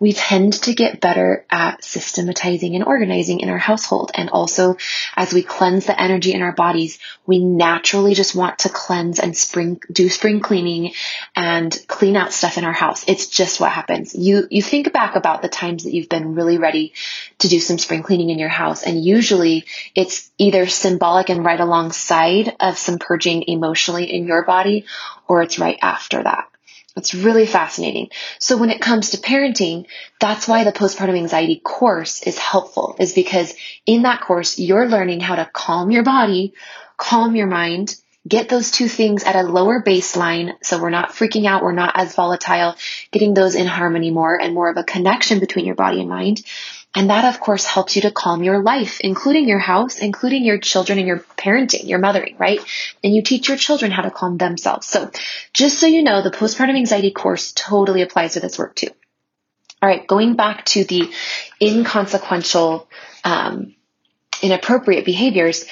we 0.00 0.14
tend 0.14 0.54
to 0.54 0.74
get 0.74 1.00
better 1.00 1.44
at 1.50 1.84
systematizing 1.84 2.74
and 2.74 2.82
organizing 2.82 3.40
in 3.40 3.50
our 3.50 3.58
household. 3.58 4.10
And 4.14 4.30
also, 4.30 4.78
as 5.14 5.32
we 5.32 5.42
cleanse 5.42 5.84
the 5.84 6.00
energy 6.00 6.32
in 6.32 6.40
our 6.40 6.52
bodies, 6.52 6.98
we 7.26 7.38
naturally 7.38 8.14
just 8.14 8.34
want 8.34 8.60
to 8.60 8.70
cleanse 8.70 9.20
and 9.20 9.36
spring, 9.36 9.80
do 9.92 10.08
spring 10.08 10.40
cleaning 10.40 10.94
and 11.36 11.78
clean 11.86 12.16
out 12.16 12.32
stuff 12.32 12.56
in 12.56 12.64
our 12.64 12.72
house. 12.72 13.04
It's 13.06 13.28
just 13.28 13.60
what 13.60 13.72
happens. 13.72 14.14
You, 14.14 14.48
you 14.50 14.62
think 14.62 14.90
back 14.92 15.16
about 15.16 15.42
the 15.42 15.48
times 15.48 15.84
that 15.84 15.92
you've 15.92 16.08
been 16.08 16.34
really 16.34 16.56
ready 16.56 16.94
to 17.40 17.48
do 17.48 17.60
some 17.60 17.78
spring 17.78 18.02
cleaning 18.02 18.30
in 18.30 18.38
your 18.38 18.48
house. 18.48 18.82
And 18.82 19.04
usually 19.04 19.66
it's 19.94 20.30
either 20.38 20.66
symbolic 20.66 21.28
and 21.28 21.44
right 21.44 21.60
alongside 21.60 22.56
of 22.58 22.78
some 22.78 22.98
purging 22.98 23.44
emotionally 23.46 24.10
in 24.10 24.26
your 24.26 24.46
body, 24.46 24.86
or 25.28 25.42
it's 25.42 25.58
right 25.58 25.78
after 25.82 26.22
that. 26.22 26.49
It's 26.96 27.14
really 27.14 27.46
fascinating. 27.46 28.08
So 28.38 28.56
when 28.56 28.70
it 28.70 28.80
comes 28.80 29.10
to 29.10 29.18
parenting, 29.18 29.86
that's 30.18 30.48
why 30.48 30.64
the 30.64 30.72
postpartum 30.72 31.16
anxiety 31.16 31.60
course 31.62 32.22
is 32.22 32.36
helpful 32.36 32.96
is 32.98 33.12
because 33.12 33.54
in 33.86 34.02
that 34.02 34.20
course, 34.20 34.58
you're 34.58 34.88
learning 34.88 35.20
how 35.20 35.36
to 35.36 35.48
calm 35.52 35.90
your 35.90 36.02
body, 36.02 36.54
calm 36.96 37.36
your 37.36 37.46
mind, 37.46 37.94
get 38.26 38.48
those 38.48 38.70
two 38.70 38.88
things 38.88 39.24
at 39.24 39.36
a 39.36 39.42
lower 39.42 39.82
baseline. 39.82 40.52
So 40.62 40.80
we're 40.80 40.90
not 40.90 41.10
freaking 41.10 41.46
out. 41.46 41.62
We're 41.62 41.72
not 41.72 41.92
as 41.94 42.14
volatile, 42.14 42.74
getting 43.12 43.34
those 43.34 43.54
in 43.54 43.66
harmony 43.66 44.10
more 44.10 44.40
and 44.40 44.54
more 44.54 44.68
of 44.68 44.76
a 44.76 44.84
connection 44.84 45.38
between 45.38 45.64
your 45.64 45.76
body 45.76 46.00
and 46.00 46.08
mind. 46.08 46.42
And 46.94 47.10
that, 47.10 47.24
of 47.24 47.40
course, 47.40 47.64
helps 47.64 47.94
you 47.94 48.02
to 48.02 48.10
calm 48.10 48.42
your 48.42 48.62
life, 48.62 49.00
including 49.00 49.48
your 49.48 49.60
house, 49.60 50.00
including 50.00 50.44
your 50.44 50.58
children 50.58 50.98
and 50.98 51.06
your 51.06 51.20
parenting, 51.20 51.88
your 51.88 52.00
mothering, 52.00 52.34
right? 52.36 52.60
And 53.04 53.14
you 53.14 53.22
teach 53.22 53.46
your 53.46 53.56
children 53.56 53.92
how 53.92 54.02
to 54.02 54.10
calm 54.10 54.38
themselves. 54.38 54.88
So 54.88 55.10
just 55.52 55.78
so 55.78 55.86
you 55.86 56.02
know, 56.02 56.20
the 56.20 56.32
postpartum 56.32 56.76
anxiety 56.76 57.12
course 57.12 57.52
totally 57.52 58.02
applies 58.02 58.34
to 58.34 58.40
this 58.40 58.58
work 58.58 58.74
too. 58.74 58.90
All 59.80 59.88
right, 59.88 60.04
going 60.06 60.34
back 60.34 60.64
to 60.66 60.84
the 60.84 61.10
inconsequential, 61.62 62.88
um, 63.24 63.74
inappropriate 64.42 65.04
behaviors, 65.04 65.66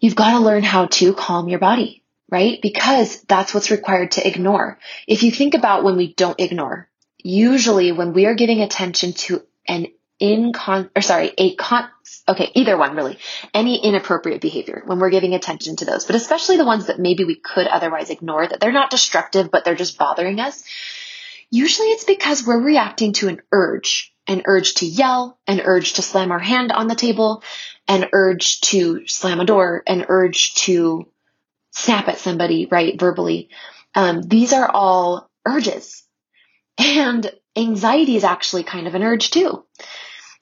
you've 0.00 0.16
got 0.16 0.32
to 0.32 0.40
learn 0.40 0.62
how 0.62 0.86
to 0.86 1.12
calm 1.12 1.48
your 1.48 1.58
body, 1.58 2.02
right? 2.30 2.60
Because 2.62 3.20
that's 3.22 3.52
what's 3.52 3.70
required 3.70 4.12
to 4.12 4.26
ignore. 4.26 4.78
If 5.06 5.22
you 5.22 5.30
think 5.30 5.54
about 5.54 5.84
when 5.84 5.96
we 5.96 6.14
don't 6.14 6.40
ignore, 6.40 6.88
usually 7.18 7.92
when 7.92 8.12
we 8.12 8.26
are 8.26 8.34
giving 8.34 8.62
attention 8.62 9.12
to 9.12 9.42
an 9.68 9.88
in 10.18 10.52
con 10.52 10.90
or 10.96 11.02
sorry, 11.02 11.32
a 11.38 11.54
con 11.54 11.88
okay, 12.28 12.50
either 12.54 12.76
one 12.76 12.96
really. 12.96 13.18
Any 13.54 13.82
inappropriate 13.84 14.40
behavior 14.40 14.82
when 14.86 14.98
we're 14.98 15.10
giving 15.10 15.34
attention 15.34 15.76
to 15.76 15.84
those, 15.84 16.04
but 16.04 16.16
especially 16.16 16.56
the 16.56 16.64
ones 16.64 16.86
that 16.86 16.98
maybe 16.98 17.24
we 17.24 17.36
could 17.36 17.66
otherwise 17.66 18.10
ignore 18.10 18.46
that 18.46 18.60
they're 18.60 18.72
not 18.72 18.90
destructive 18.90 19.50
but 19.50 19.64
they're 19.64 19.74
just 19.74 19.98
bothering 19.98 20.40
us. 20.40 20.64
Usually 21.50 21.88
it's 21.88 22.04
because 22.04 22.46
we're 22.46 22.60
reacting 22.60 23.12
to 23.14 23.28
an 23.28 23.40
urge, 23.52 24.12
an 24.26 24.42
urge 24.44 24.74
to 24.74 24.86
yell, 24.86 25.38
an 25.46 25.60
urge 25.64 25.94
to 25.94 26.02
slam 26.02 26.30
our 26.30 26.38
hand 26.38 26.72
on 26.72 26.88
the 26.88 26.94
table, 26.94 27.42
an 27.86 28.06
urge 28.12 28.60
to 28.60 29.06
slam 29.06 29.40
a 29.40 29.46
door, 29.46 29.82
an 29.86 30.04
urge 30.08 30.54
to 30.54 31.08
snap 31.70 32.08
at 32.08 32.18
somebody, 32.18 32.66
right, 32.66 32.98
verbally. 32.98 33.48
Um, 33.94 34.20
these 34.22 34.52
are 34.52 34.68
all 34.70 35.30
urges. 35.46 36.02
And 36.76 37.30
anxiety 37.56 38.16
is 38.16 38.24
actually 38.24 38.64
kind 38.64 38.86
of 38.86 38.94
an 38.94 39.02
urge 39.02 39.30
too 39.30 39.64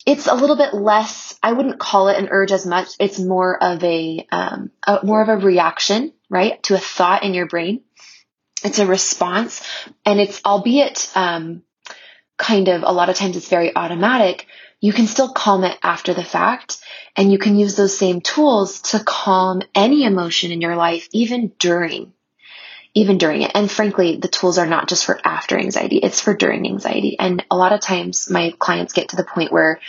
it's 0.07 0.27
a 0.27 0.35
little 0.35 0.57
bit 0.57 0.73
less 0.73 1.39
i 1.43 1.53
wouldn't 1.53 1.79
call 1.79 2.09
it 2.09 2.19
an 2.19 2.29
urge 2.31 2.53
as 2.53 2.67
much. 2.67 2.95
It's 2.99 3.19
more 3.19 3.63
of 3.63 3.83
a, 3.85 4.27
um, 4.31 4.71
a, 4.87 5.01
more 5.05 5.21
of 5.21 5.29
a 5.29 5.37
reaction 5.37 6.13
right 6.31 6.63
to 6.65 6.75
a 6.75 6.79
thought 6.79 7.23
in 7.23 7.35
your 7.35 7.47
brain. 7.47 7.83
It's 8.65 8.79
a 8.79 8.87
response. 8.87 9.67
And 10.05 10.21
it's 10.21 10.41
albeit 10.45 11.11
um, 11.15 11.63
kind 12.39 12.69
of 12.69 12.83
a 12.83 12.93
lot 12.93 13.11
of 13.11 13.17
times 13.17 13.37
it's 13.37 13.49
very 13.49 13.75
automatic 13.77 14.47
you 14.81 14.93
can 14.93 15.07
still 15.07 15.33
calm 15.33 15.65
it 15.65 15.79
after 15.83 16.15
the 16.15 16.25
fact. 16.25 16.79
And 17.17 17.33
you 17.33 17.39
can 17.39 17.57
use 17.57 17.77
those 17.77 17.97
same 17.97 18.21
tools 18.21 18.81
to 18.93 19.03
calm 19.03 19.63
any 19.75 20.05
emotion 20.05 20.53
in 20.53 20.61
your 20.61 20.77
life 20.77 21.09
even 21.13 21.53
during 21.59 22.13
even 22.97 23.19
during 23.19 23.43
it. 23.43 23.51
And 23.55 23.71
frankly, 23.71 24.17
the 24.17 24.27
tools 24.27 24.57
are 24.57 24.67
not 24.67 24.89
just 24.89 25.05
for 25.05 25.21
after 25.23 25.59
anxiety, 25.59 25.99
it's 25.99 26.23
for 26.23 26.35
during 26.35 26.67
anxiety. 26.67 27.19
And 27.19 27.45
a 27.51 27.57
lot 27.57 27.75
of 27.75 27.81
times 27.81 28.31
my 28.31 28.55
clients 28.59 28.95
get 28.95 29.11
to 29.11 29.17
the 29.17 29.23
point 29.23 29.53
where 29.53 29.81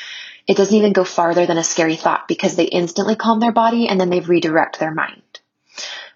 it 0.45 0.57
doesn't 0.57 0.75
even 0.75 0.91
go 0.91 1.05
farther 1.05 1.45
than 1.45 1.57
a 1.57 1.63
scary 1.63 1.95
thought 1.95 2.27
because 2.27 2.57
they 2.57 2.65
instantly 2.65 3.15
calm 3.15 3.39
their 3.39 3.53
body 3.53 3.87
and 3.87 3.99
then 3.99 4.09
they 4.09 4.19
redirect 4.19 4.79
their 4.79 4.93
mind. 4.93 5.21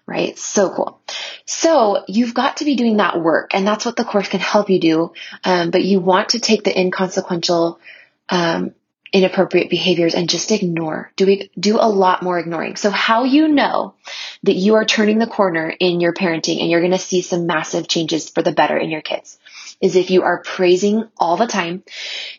Right? 0.06 0.38
So 0.38 0.68
cool. 0.68 1.00
So 1.46 2.04
you've 2.08 2.34
got 2.34 2.58
to 2.58 2.66
be 2.66 2.76
doing 2.76 2.98
that 2.98 3.18
work 3.18 3.54
and 3.54 3.66
that's 3.66 3.86
what 3.86 3.96
the 3.96 4.04
course 4.04 4.28
can 4.28 4.40
help 4.40 4.68
you 4.68 4.78
do. 4.78 5.12
Um, 5.44 5.70
but 5.70 5.82
you 5.82 5.98
want 5.98 6.30
to 6.30 6.40
take 6.40 6.62
the 6.62 6.78
inconsequential, 6.78 7.80
um, 8.28 8.74
inappropriate 9.12 9.70
behaviors 9.70 10.14
and 10.14 10.28
just 10.28 10.50
ignore. 10.50 11.12
Do 11.16 11.26
we 11.26 11.50
do 11.58 11.76
a 11.76 11.88
lot 11.88 12.22
more 12.22 12.38
ignoring. 12.38 12.76
So 12.76 12.90
how 12.90 13.24
you 13.24 13.48
know 13.48 13.94
that 14.42 14.54
you 14.54 14.74
are 14.76 14.84
turning 14.84 15.18
the 15.18 15.26
corner 15.26 15.68
in 15.68 16.00
your 16.00 16.14
parenting 16.14 16.60
and 16.60 16.70
you're 16.70 16.80
going 16.80 16.92
to 16.92 16.98
see 16.98 17.20
some 17.20 17.46
massive 17.46 17.88
changes 17.88 18.30
for 18.30 18.42
the 18.42 18.52
better 18.52 18.76
in 18.76 18.90
your 18.90 19.02
kids 19.02 19.38
is 19.80 19.96
if 19.96 20.10
you 20.10 20.22
are 20.22 20.42
praising 20.42 21.08
all 21.18 21.36
the 21.36 21.46
time. 21.46 21.82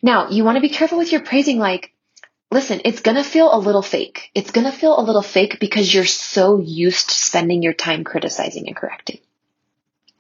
Now, 0.02 0.30
you 0.30 0.44
want 0.44 0.56
to 0.56 0.62
be 0.62 0.70
careful 0.70 0.98
with 0.98 1.12
your 1.12 1.22
praising 1.22 1.60
like 1.60 1.94
listen, 2.52 2.82
it's 2.86 3.02
going 3.02 3.18
to 3.18 3.24
feel 3.24 3.54
a 3.54 3.58
little 3.58 3.82
fake. 3.82 4.30
It's 4.36 4.52
going 4.52 4.66
to 4.66 4.78
feel 4.78 5.00
a 5.00 5.02
little 5.02 5.24
fake 5.24 5.60
because 5.60 5.92
you're 5.92 6.06
so 6.06 6.60
used 6.60 7.10
to 7.10 7.16
spending 7.16 7.64
your 7.64 7.74
time 7.74 8.04
criticizing 8.04 8.68
and 8.68 8.76
correcting. 8.76 9.20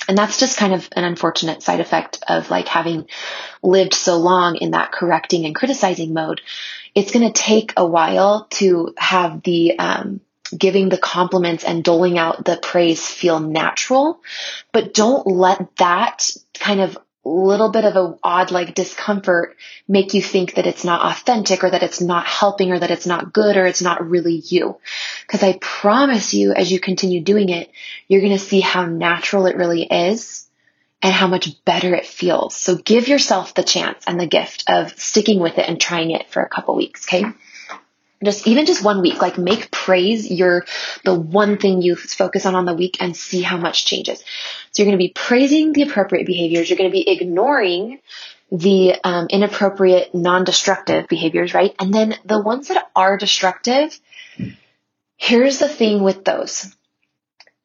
And 0.08 0.17
that's 0.17 0.39
just 0.39 0.58
kind 0.58 0.73
of 0.73 0.89
an 0.93 1.03
unfortunate 1.06 1.63
side 1.63 1.79
effect 1.79 2.23
of 2.27 2.49
like 2.49 2.67
having 2.67 3.08
lived 3.62 3.93
so 3.93 4.17
long 4.17 4.58
in 4.58 4.71
that 4.71 4.91
correcting 4.91 5.45
and 5.45 5.56
criticizing 5.56 6.13
mode. 6.13 6.41
It's 6.93 7.12
going 7.12 7.25
to 7.25 7.41
take 7.41 7.73
a 7.77 7.86
while 7.86 8.47
to 8.51 8.93
have 8.97 9.43
the, 9.43 9.79
um, 9.79 10.19
giving 10.56 10.89
the 10.89 10.97
compliments 10.97 11.63
and 11.63 11.84
doling 11.84 12.17
out 12.17 12.45
the 12.45 12.58
praise 12.58 13.06
feel 13.08 13.39
natural, 13.39 14.21
but 14.71 14.93
don't 14.93 15.25
let 15.25 15.75
that 15.77 16.29
kind 16.53 16.82
of 16.82 16.97
little 17.29 17.69
bit 17.69 17.86
of 17.86 17.95
a 17.95 18.17
odd 18.23 18.51
like 18.51 18.75
discomfort 18.75 19.55
make 19.88 20.13
you 20.13 20.21
think 20.21 20.55
that 20.55 20.67
it's 20.67 20.83
not 20.83 21.12
authentic 21.12 21.63
or 21.63 21.69
that 21.69 21.83
it's 21.83 22.01
not 22.01 22.25
helping 22.25 22.71
or 22.71 22.79
that 22.79 22.91
it's 22.91 23.05
not 23.05 23.31
good 23.31 23.55
or 23.55 23.65
it's 23.65 23.81
not 23.81 24.09
really 24.09 24.36
you. 24.45 24.77
Cause 25.27 25.43
I 25.43 25.57
promise 25.59 26.33
you 26.33 26.53
as 26.53 26.71
you 26.71 26.79
continue 26.79 27.21
doing 27.21 27.49
it, 27.49 27.71
you're 28.07 28.21
going 28.21 28.33
to 28.33 28.39
see 28.39 28.59
how 28.59 28.86
natural 28.86 29.45
it 29.45 29.55
really 29.55 29.83
is 29.83 30.47
and 31.01 31.13
how 31.13 31.27
much 31.27 31.63
better 31.65 31.93
it 31.93 32.05
feels. 32.05 32.55
So 32.55 32.75
give 32.75 33.07
yourself 33.07 33.53
the 33.53 33.63
chance 33.63 34.03
and 34.05 34.19
the 34.19 34.27
gift 34.27 34.65
of 34.67 34.97
sticking 34.99 35.39
with 35.39 35.57
it 35.57 35.67
and 35.67 35.79
trying 35.79 36.12
it 36.12 36.29
for 36.29 36.41
a 36.41 36.49
couple 36.49 36.75
weeks. 36.75 37.07
Okay 37.07 37.25
just 38.23 38.47
even 38.47 38.65
just 38.65 38.83
one 38.83 39.01
week, 39.01 39.21
like 39.21 39.38
make 39.38 39.71
praise 39.71 40.29
your, 40.29 40.65
the 41.03 41.13
one 41.13 41.57
thing 41.57 41.81
you 41.81 41.95
focus 41.95 42.45
on 42.45 42.55
on 42.55 42.65
the 42.65 42.73
week 42.73 42.97
and 42.99 43.15
see 43.15 43.41
how 43.41 43.57
much 43.57 43.86
changes. 43.86 44.19
So 44.71 44.83
you're 44.83 44.88
going 44.88 44.97
to 44.97 45.03
be 45.03 45.13
praising 45.13 45.73
the 45.73 45.83
appropriate 45.83 46.25
behaviors. 46.25 46.69
You're 46.69 46.77
going 46.77 46.89
to 46.89 46.93
be 46.93 47.09
ignoring 47.09 47.99
the 48.51 48.95
um, 49.03 49.27
inappropriate, 49.29 50.13
non-destructive 50.13 51.07
behaviors, 51.07 51.53
right? 51.53 51.73
And 51.79 51.93
then 51.93 52.15
the 52.23 52.39
ones 52.39 52.67
that 52.67 52.89
are 52.95 53.17
destructive, 53.17 53.99
here's 55.17 55.57
the 55.57 55.67
thing 55.69 56.03
with 56.03 56.23
those. 56.23 56.75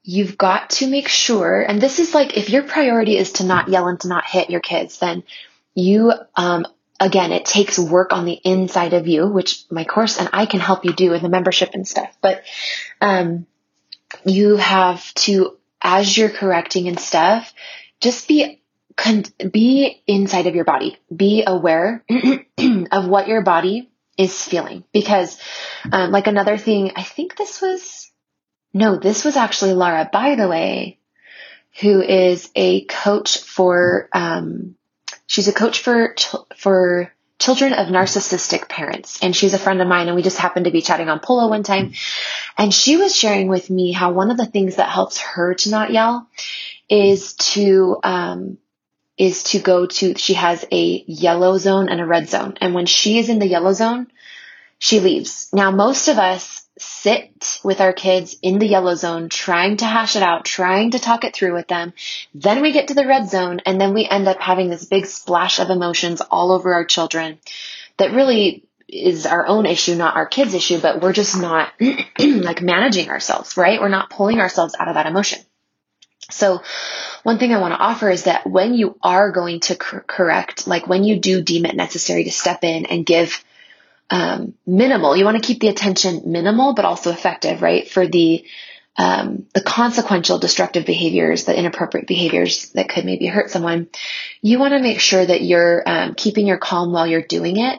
You've 0.02 0.38
got 0.38 0.70
to 0.70 0.86
make 0.86 1.08
sure, 1.08 1.60
and 1.60 1.80
this 1.80 1.98
is 1.98 2.14
like 2.14 2.38
if 2.38 2.48
your 2.48 2.62
priority 2.62 3.18
is 3.18 3.32
to 3.32 3.44
not 3.44 3.68
yell 3.68 3.88
and 3.88 4.00
to 4.00 4.08
not 4.08 4.24
hit 4.24 4.48
your 4.48 4.60
kids, 4.60 4.98
then 4.98 5.22
you 5.74 6.12
um, 6.34 6.66
again, 7.00 7.32
it 7.32 7.44
takes 7.44 7.78
work 7.78 8.12
on 8.12 8.24
the 8.24 8.40
inside 8.44 8.92
of 8.92 9.06
you, 9.06 9.26
which 9.26 9.64
my 9.70 9.84
course 9.84 10.18
and 10.18 10.28
I 10.32 10.46
can 10.46 10.61
help 10.61 10.84
you 10.84 10.92
do 10.92 11.12
in 11.12 11.22
the 11.22 11.28
membership 11.28 11.70
and 11.74 11.87
stuff. 11.87 12.16
But 12.20 12.42
um, 13.00 13.46
you 14.24 14.56
have 14.56 15.12
to, 15.14 15.56
as 15.80 16.16
you're 16.16 16.30
correcting 16.30 16.88
and 16.88 16.98
stuff, 16.98 17.52
just 18.00 18.28
be 18.28 18.61
con- 18.96 19.24
be 19.50 20.02
inside 20.06 20.46
of 20.46 20.54
your 20.54 20.64
body. 20.64 20.98
Be 21.14 21.44
aware 21.46 22.04
of 22.92 23.08
what 23.08 23.28
your 23.28 23.42
body 23.42 23.90
is 24.16 24.42
feeling. 24.42 24.84
Because, 24.92 25.38
um, 25.92 26.11
like 26.11 26.26
another 26.26 26.58
thing, 26.58 26.92
I 26.96 27.02
think 27.02 27.37
this 27.37 27.61
was 27.61 28.11
no, 28.74 28.96
this 28.96 29.24
was 29.24 29.37
actually 29.37 29.72
Laura. 29.74 30.08
By 30.12 30.34
the 30.34 30.48
way, 30.48 30.98
who 31.80 32.02
is 32.02 32.50
a 32.54 32.84
coach 32.84 33.38
for 33.38 34.08
um, 34.12 34.76
She's 35.28 35.46
a 35.46 35.52
coach 35.52 35.80
for 35.80 36.16
for 36.56 37.12
children 37.38 37.74
of 37.74 37.88
narcissistic 37.88 38.68
parents, 38.68 39.22
and 39.22 39.36
she's 39.36 39.52
a 39.52 39.58
friend 39.58 39.80
of 39.82 39.86
mine. 39.86 40.08
And 40.08 40.16
we 40.16 40.22
just 40.22 40.38
happened 40.38 40.64
to 40.64 40.72
be 40.72 40.80
chatting 40.80 41.10
on 41.10 41.20
Polo 41.20 41.48
one 41.48 41.62
time, 41.62 41.92
and 42.56 42.72
she 42.72 42.96
was 42.96 43.14
sharing 43.14 43.48
with 43.48 43.68
me 43.68 43.92
how 43.92 44.10
one 44.10 44.30
of 44.30 44.38
the 44.38 44.46
things 44.46 44.76
that 44.76 44.88
helps 44.88 45.18
her 45.18 45.54
to 45.54 45.70
not 45.70 45.92
yell 45.92 46.26
is 46.88 47.34
to 47.34 47.98
um, 48.02 48.56
is 49.18 49.42
to 49.44 49.58
go 49.58 49.86
to. 49.86 50.16
She 50.16 50.32
has 50.32 50.64
a 50.72 51.04
yellow 51.06 51.58
zone 51.58 51.90
and 51.90 52.00
a 52.00 52.06
red 52.06 52.30
zone, 52.30 52.56
and 52.62 52.74
when 52.74 52.86
she 52.86 53.18
is 53.18 53.28
in 53.28 53.38
the 53.38 53.46
yellow 53.46 53.74
zone, 53.74 54.06
she 54.78 55.00
leaves. 55.00 55.50
Now, 55.52 55.70
most 55.70 56.08
of 56.08 56.18
us 56.18 56.57
sit 56.78 57.60
with 57.64 57.80
our 57.80 57.92
kids 57.92 58.36
in 58.42 58.58
the 58.58 58.66
yellow 58.66 58.94
zone, 58.94 59.28
trying 59.28 59.76
to 59.78 59.84
hash 59.84 60.16
it 60.16 60.22
out, 60.22 60.44
trying 60.44 60.92
to 60.92 60.98
talk 60.98 61.24
it 61.24 61.34
through 61.34 61.54
with 61.54 61.68
them. 61.68 61.92
Then 62.34 62.62
we 62.62 62.72
get 62.72 62.88
to 62.88 62.94
the 62.94 63.06
red 63.06 63.28
zone 63.28 63.60
and 63.66 63.80
then 63.80 63.94
we 63.94 64.06
end 64.06 64.28
up 64.28 64.40
having 64.40 64.70
this 64.70 64.84
big 64.84 65.06
splash 65.06 65.58
of 65.58 65.70
emotions 65.70 66.20
all 66.20 66.52
over 66.52 66.74
our 66.74 66.84
children 66.84 67.38
that 67.96 68.12
really 68.12 68.64
is 68.88 69.26
our 69.26 69.46
own 69.46 69.66
issue, 69.66 69.94
not 69.94 70.16
our 70.16 70.26
kids' 70.26 70.54
issue, 70.54 70.80
but 70.80 71.02
we're 71.02 71.12
just 71.12 71.38
not 71.38 71.72
like 72.18 72.62
managing 72.62 73.10
ourselves, 73.10 73.56
right? 73.56 73.80
We're 73.80 73.88
not 73.88 74.10
pulling 74.10 74.40
ourselves 74.40 74.74
out 74.78 74.88
of 74.88 74.94
that 74.94 75.06
emotion. 75.06 75.40
So 76.30 76.62
one 77.22 77.38
thing 77.38 77.52
I 77.52 77.60
want 77.60 77.74
to 77.74 77.80
offer 77.80 78.10
is 78.10 78.24
that 78.24 78.46
when 78.46 78.74
you 78.74 78.98
are 79.02 79.30
going 79.30 79.60
to 79.60 79.76
cor- 79.76 80.04
correct, 80.06 80.66
like 80.66 80.86
when 80.86 81.04
you 81.04 81.18
do 81.18 81.42
deem 81.42 81.66
it 81.66 81.74
necessary 81.74 82.24
to 82.24 82.30
step 82.30 82.64
in 82.64 82.86
and 82.86 83.04
give 83.04 83.42
um, 84.10 84.54
minimal, 84.66 85.16
you 85.16 85.24
want 85.24 85.40
to 85.40 85.46
keep 85.46 85.60
the 85.60 85.68
attention 85.68 86.22
minimal, 86.26 86.74
but 86.74 86.84
also 86.84 87.10
effective, 87.10 87.62
right? 87.62 87.88
For 87.88 88.06
the 88.06 88.44
um, 88.96 89.46
the 89.54 89.62
consequential 89.62 90.40
destructive 90.40 90.84
behaviors, 90.84 91.44
the 91.44 91.56
inappropriate 91.56 92.08
behaviors 92.08 92.70
that 92.70 92.88
could 92.88 93.04
maybe 93.04 93.26
hurt 93.26 93.48
someone, 93.48 93.88
you 94.42 94.58
want 94.58 94.74
to 94.74 94.80
make 94.80 94.98
sure 94.98 95.24
that 95.24 95.40
you're 95.40 95.84
um, 95.86 96.14
keeping 96.14 96.48
your 96.48 96.58
calm 96.58 96.90
while 96.90 97.06
you're 97.06 97.22
doing 97.22 97.58
it 97.58 97.78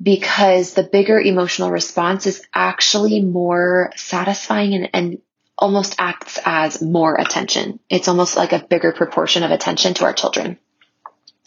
because 0.00 0.74
the 0.74 0.82
bigger 0.82 1.18
emotional 1.18 1.70
response 1.70 2.26
is 2.26 2.42
actually 2.54 3.22
more 3.22 3.92
satisfying 3.96 4.74
and, 4.74 4.90
and 4.92 5.18
almost 5.56 5.96
acts 5.98 6.38
as 6.44 6.82
more 6.82 7.18
attention. 7.18 7.80
It's 7.88 8.08
almost 8.08 8.36
like 8.36 8.52
a 8.52 8.62
bigger 8.62 8.92
proportion 8.92 9.44
of 9.44 9.50
attention 9.50 9.94
to 9.94 10.04
our 10.04 10.12
children 10.12 10.58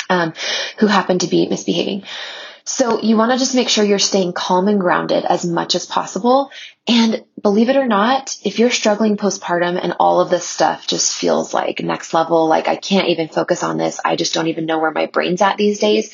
um, 0.10 0.34
who 0.80 0.88
happen 0.88 1.20
to 1.20 1.28
be 1.28 1.48
misbehaving. 1.48 2.04
So 2.72 3.02
you 3.02 3.18
want 3.18 3.34
to 3.34 3.38
just 3.38 3.54
make 3.54 3.68
sure 3.68 3.84
you're 3.84 4.00
staying 4.00 4.32
calm 4.32 4.70
and 4.70 4.80
grounded 4.80 5.26
as 5.26 5.46
much 5.46 5.76
as 5.76 5.86
possible. 5.86 6.52
And 6.88 7.26
believe 7.40 7.68
it 7.68 7.76
or 7.76 7.86
not, 7.86 8.38
if 8.46 8.60
you're 8.60 8.72
struggling 8.72 9.18
postpartum 9.18 9.78
and 9.78 9.98
all 10.00 10.22
of 10.22 10.30
this 10.30 10.48
stuff 10.48 10.88
just 10.88 11.14
feels 11.14 11.54
like 11.54 11.82
next 11.82 12.14
level, 12.14 12.48
like 12.48 12.70
I 12.70 12.78
can't 12.78 13.10
even 13.10 13.28
focus 13.28 13.62
on 13.62 13.78
this. 13.78 14.00
I 14.06 14.16
just 14.16 14.34
don't 14.34 14.48
even 14.48 14.66
know 14.66 14.80
where 14.80 14.92
my 14.92 15.08
brain's 15.08 15.42
at 15.42 15.58
these 15.58 15.80
days. 15.80 16.14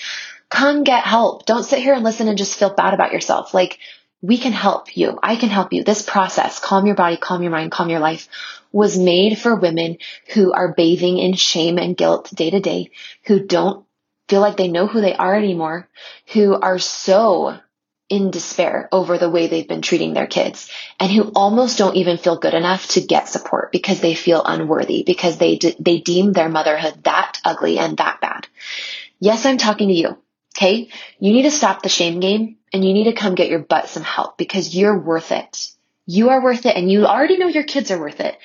Come 0.50 0.84
get 0.84 1.04
help. 1.04 1.46
Don't 1.46 1.62
sit 1.62 1.78
here 1.78 1.94
and 1.94 2.04
listen 2.04 2.28
and 2.28 2.40
just 2.40 2.58
feel 2.58 2.74
bad 2.74 2.96
about 2.96 3.14
yourself. 3.14 3.54
Like 3.54 3.78
we 4.24 4.40
can 4.40 4.52
help 4.52 4.98
you. 4.98 5.20
I 5.22 5.36
can 5.36 5.50
help 5.50 5.74
you. 5.74 5.84
This 5.84 6.02
process, 6.02 6.60
calm 6.60 6.88
your 6.88 6.96
body, 6.96 7.18
calm 7.18 7.44
your 7.44 7.52
mind, 7.52 7.72
calm 7.72 7.92
your 7.92 8.00
life, 8.00 8.28
was 8.72 8.98
made 8.98 9.38
for 9.38 9.56
women 9.56 9.98
who 10.34 10.54
are 10.54 10.74
bathing 10.74 11.20
in 11.20 11.36
shame 11.36 11.78
and 11.78 11.96
guilt 11.96 12.32
day 12.34 12.50
to 12.50 12.60
day, 12.60 12.90
who 13.26 13.46
don't 13.46 13.87
feel 14.28 14.42
like 14.42 14.58
they 14.58 14.68
know 14.68 14.88
who 14.88 15.02
they 15.02 15.16
are 15.16 15.36
anymore, 15.36 15.88
who 16.34 16.54
are 16.54 16.80
so 16.80 17.58
in 18.10 18.32
despair 18.32 18.88
over 18.92 19.18
the 19.18 19.30
way 19.30 19.48
they've 19.48 19.68
been 19.68 19.82
treating 19.82 20.14
their 20.14 20.28
kids 20.28 20.70
and 21.00 21.12
who 21.12 21.24
almost 21.36 21.78
don't 21.78 21.98
even 21.98 22.18
feel 22.18 22.38
good 22.38 22.54
enough 22.54 22.88
to 22.88 23.02
get 23.02 23.28
support 23.28 23.72
because 23.72 24.00
they 24.00 24.14
feel 24.14 24.42
unworthy 24.46 25.04
because 25.04 25.38
they 25.38 25.58
de- 25.58 25.76
they 25.80 26.00
deem 26.00 26.32
their 26.32 26.48
motherhood 26.48 27.04
that 27.04 27.40
ugly 27.44 27.78
and 27.78 27.98
that 27.98 28.22
bad. 28.22 28.48
Yes, 29.20 29.46
I'm 29.46 29.58
talking 29.58 29.90
to 29.90 29.94
you. 29.94 30.18
Okay? 30.58 30.90
You 31.20 31.34
need 31.34 31.44
to 31.44 31.52
stop 31.52 31.84
the 31.84 31.90
shame 31.90 32.20
game 32.20 32.58
and 32.74 32.84
you 32.84 32.94
need 32.94 33.06
to 33.06 33.14
come 33.14 33.36
get 33.36 33.50
your 33.50 33.60
butt 33.60 33.90
some 33.90 34.04
help 34.04 34.38
because 34.38 34.76
you're 34.76 34.98
worth 34.98 35.32
it. 35.32 35.72
You 36.06 36.30
are 36.30 36.42
worth 36.42 36.66
it 36.66 36.76
and 36.78 36.90
you 36.90 37.06
already 37.06 37.38
know 37.38 37.48
your 37.48 37.64
kids 37.64 37.92
are 37.92 38.00
worth 38.00 38.22
it, 38.22 38.38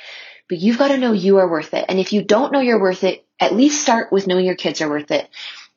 but 0.49 0.59
you've 0.59 0.79
got 0.79 0.89
to 0.89 0.99
know 0.99 1.13
you 1.13 1.39
are 1.39 1.49
worth 1.49 1.73
it. 1.73 1.85
And 1.89 2.01
if 2.01 2.13
you 2.13 2.23
don't 2.23 2.53
know 2.53 2.61
you're 2.61 2.81
worth 2.81 3.05
it, 3.05 3.25
at 3.39 3.55
least 3.55 3.81
start 3.81 4.13
with 4.13 4.27
knowing 4.27 4.45
your 4.45 4.57
kids 4.57 4.81
are 4.81 4.91
worth 4.91 5.11
it. 5.11 5.29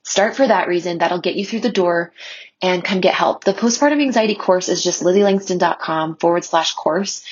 Start 0.06 0.36
for 0.36 0.48
that 0.48 0.68
reason. 0.68 1.00
That'll 1.00 1.20
get 1.20 1.36
you 1.36 1.46
through 1.46 1.62
the 1.62 1.72
door 1.72 2.14
and 2.62 2.84
come 2.84 3.02
get 3.02 3.14
help. 3.14 3.44
The 3.44 3.54
postpartum 3.54 4.02
anxiety 4.02 4.36
course 4.36 4.70
is 4.70 4.84
just 4.84 5.04
lizzieLangston.com 5.04 6.18
forward 6.18 6.46
slash 6.46 6.74
course. 6.76 7.26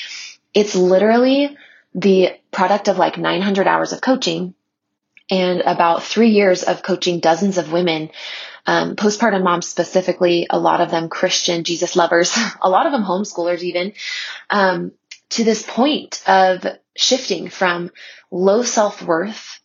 It's 0.54 0.76
literally 0.76 1.56
the 1.96 2.32
product 2.52 2.88
of 2.88 2.98
like 2.98 3.18
900 3.18 3.68
hours 3.68 3.94
of 3.94 4.02
coaching 4.02 4.56
and 5.30 5.62
about 5.62 6.04
three 6.04 6.32
years 6.32 6.64
of 6.64 6.84
coaching 6.84 7.20
dozens 7.20 7.58
of 7.58 7.72
women 7.72 8.10
um, 8.66 8.96
postpartum 8.96 9.44
moms 9.44 9.68
specifically, 9.68 10.48
a 10.50 10.58
lot 10.58 10.82
of 10.82 10.90
them 10.90 11.10
Christian 11.10 11.64
Jesus 11.64 11.96
lovers, 11.96 12.38
a 12.62 12.70
lot 12.70 12.86
of 12.86 12.92
them 12.92 13.04
homeschoolers 13.04 13.62
even, 13.62 13.94
um, 14.50 14.92
to 15.30 15.44
this 15.44 15.64
point 15.64 16.24
of 16.28 16.66
shifting 16.96 17.50
from 17.50 17.92
low 18.32 18.64
self 18.64 19.02
worth, 19.02 19.60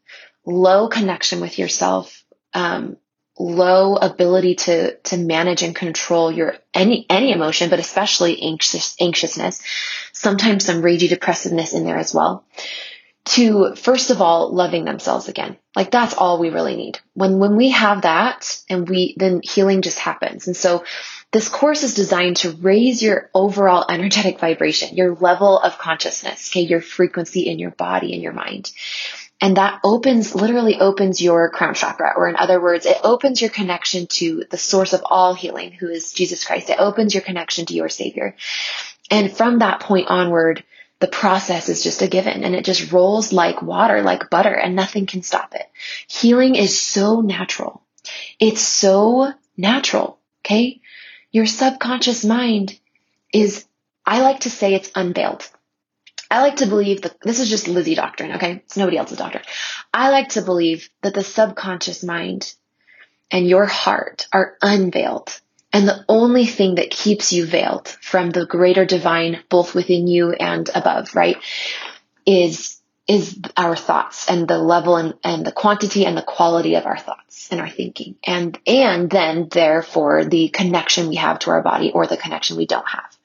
low 0.44 0.88
connection 0.88 1.40
with 1.40 1.58
yourself, 1.58 2.24
um, 2.58 2.96
low 3.38 3.94
ability 3.94 4.56
to 4.56 4.96
to 4.96 5.16
manage 5.16 5.62
and 5.62 5.74
control 5.74 6.32
your 6.32 6.56
any 6.74 7.06
any 7.08 7.32
emotion, 7.32 7.70
but 7.70 7.78
especially 7.78 8.42
anxious 8.42 8.96
anxiousness, 9.00 9.62
sometimes 10.12 10.64
some 10.64 10.82
ragey 10.82 11.08
depressiveness 11.08 11.72
in 11.72 11.84
there 11.84 11.98
as 11.98 12.12
well 12.12 12.44
to 13.28 13.74
first 13.74 14.10
of 14.10 14.22
all 14.22 14.54
loving 14.54 14.84
themselves 14.84 15.28
again. 15.28 15.56
Like 15.76 15.90
that's 15.90 16.14
all 16.14 16.38
we 16.38 16.48
really 16.48 16.76
need. 16.76 16.98
When 17.12 17.38
when 17.38 17.56
we 17.56 17.70
have 17.70 18.02
that 18.02 18.60
and 18.70 18.88
we 18.88 19.14
then 19.18 19.40
healing 19.44 19.82
just 19.82 19.98
happens. 19.98 20.46
And 20.46 20.56
so 20.56 20.84
this 21.30 21.50
course 21.50 21.82
is 21.82 21.92
designed 21.92 22.38
to 22.38 22.52
raise 22.52 23.02
your 23.02 23.28
overall 23.34 23.84
energetic 23.86 24.40
vibration, 24.40 24.96
your 24.96 25.14
level 25.14 25.58
of 25.58 25.76
consciousness, 25.76 26.50
okay, 26.50 26.62
your 26.62 26.80
frequency 26.80 27.46
in 27.46 27.58
your 27.58 27.70
body 27.70 28.14
and 28.14 28.22
your 28.22 28.32
mind. 28.32 28.72
And 29.40 29.56
that 29.56 29.80
opens, 29.84 30.34
literally 30.34 30.80
opens 30.80 31.22
your 31.22 31.48
crown 31.50 31.74
chakra, 31.74 32.12
or 32.16 32.28
in 32.28 32.36
other 32.36 32.60
words, 32.60 32.86
it 32.86 32.98
opens 33.04 33.40
your 33.40 33.50
connection 33.50 34.08
to 34.08 34.44
the 34.50 34.58
source 34.58 34.92
of 34.92 35.02
all 35.04 35.34
healing, 35.34 35.72
who 35.72 35.88
is 35.88 36.12
Jesus 36.12 36.44
Christ. 36.44 36.70
It 36.70 36.80
opens 36.80 37.14
your 37.14 37.22
connection 37.22 37.66
to 37.66 37.74
your 37.74 37.88
savior. 37.88 38.34
And 39.10 39.32
from 39.32 39.60
that 39.60 39.80
point 39.80 40.08
onward, 40.08 40.64
the 41.00 41.06
process 41.06 41.68
is 41.68 41.82
just 41.84 42.02
a 42.02 42.08
given 42.08 42.42
and 42.42 42.56
it 42.56 42.64
just 42.64 42.90
rolls 42.90 43.32
like 43.32 43.62
water, 43.62 44.02
like 44.02 44.30
butter, 44.30 44.52
and 44.52 44.74
nothing 44.74 45.06
can 45.06 45.22
stop 45.22 45.54
it. 45.54 45.66
Healing 46.08 46.56
is 46.56 46.80
so 46.80 47.20
natural. 47.20 47.82
It's 48.40 48.60
so 48.60 49.32
natural. 49.56 50.18
Okay. 50.44 50.80
Your 51.30 51.46
subconscious 51.46 52.24
mind 52.24 52.78
is, 53.32 53.64
I 54.04 54.22
like 54.22 54.40
to 54.40 54.50
say 54.50 54.74
it's 54.74 54.90
unveiled. 54.94 55.48
I 56.30 56.42
like 56.42 56.56
to 56.56 56.66
believe 56.66 57.02
that 57.02 57.20
this 57.20 57.40
is 57.40 57.48
just 57.48 57.68
Lizzie 57.68 57.94
doctrine. 57.94 58.32
Okay. 58.32 58.62
It's 58.64 58.76
nobody 58.76 58.98
else's 58.98 59.18
doctrine. 59.18 59.44
I 59.92 60.10
like 60.10 60.30
to 60.30 60.42
believe 60.42 60.90
that 61.02 61.14
the 61.14 61.24
subconscious 61.24 62.04
mind 62.04 62.54
and 63.30 63.48
your 63.48 63.66
heart 63.66 64.26
are 64.32 64.56
unveiled 64.62 65.40
and 65.72 65.86
the 65.86 66.04
only 66.08 66.46
thing 66.46 66.76
that 66.76 66.90
keeps 66.90 67.32
you 67.32 67.44
veiled 67.44 67.88
from 67.88 68.30
the 68.30 68.46
greater 68.46 68.84
divine, 68.86 69.42
both 69.48 69.74
within 69.74 70.06
you 70.06 70.32
and 70.32 70.68
above, 70.74 71.14
right, 71.14 71.36
is, 72.24 72.80
is 73.06 73.38
our 73.56 73.76
thoughts 73.76 74.30
and 74.30 74.48
the 74.48 74.58
level 74.58 74.96
and, 74.96 75.14
and 75.22 75.44
the 75.44 75.52
quantity 75.52 76.06
and 76.06 76.16
the 76.16 76.22
quality 76.22 76.74
of 76.76 76.86
our 76.86 76.96
thoughts 76.96 77.48
and 77.50 77.60
our 77.60 77.68
thinking. 77.68 78.16
And, 78.24 78.58
and 78.66 79.10
then 79.10 79.48
therefore 79.50 80.24
the 80.24 80.48
connection 80.48 81.08
we 81.08 81.16
have 81.16 81.40
to 81.40 81.50
our 81.50 81.62
body 81.62 81.90
or 81.92 82.06
the 82.06 82.16
connection 82.16 82.56
we 82.56 82.66
don't 82.66 82.88
have. 82.88 83.18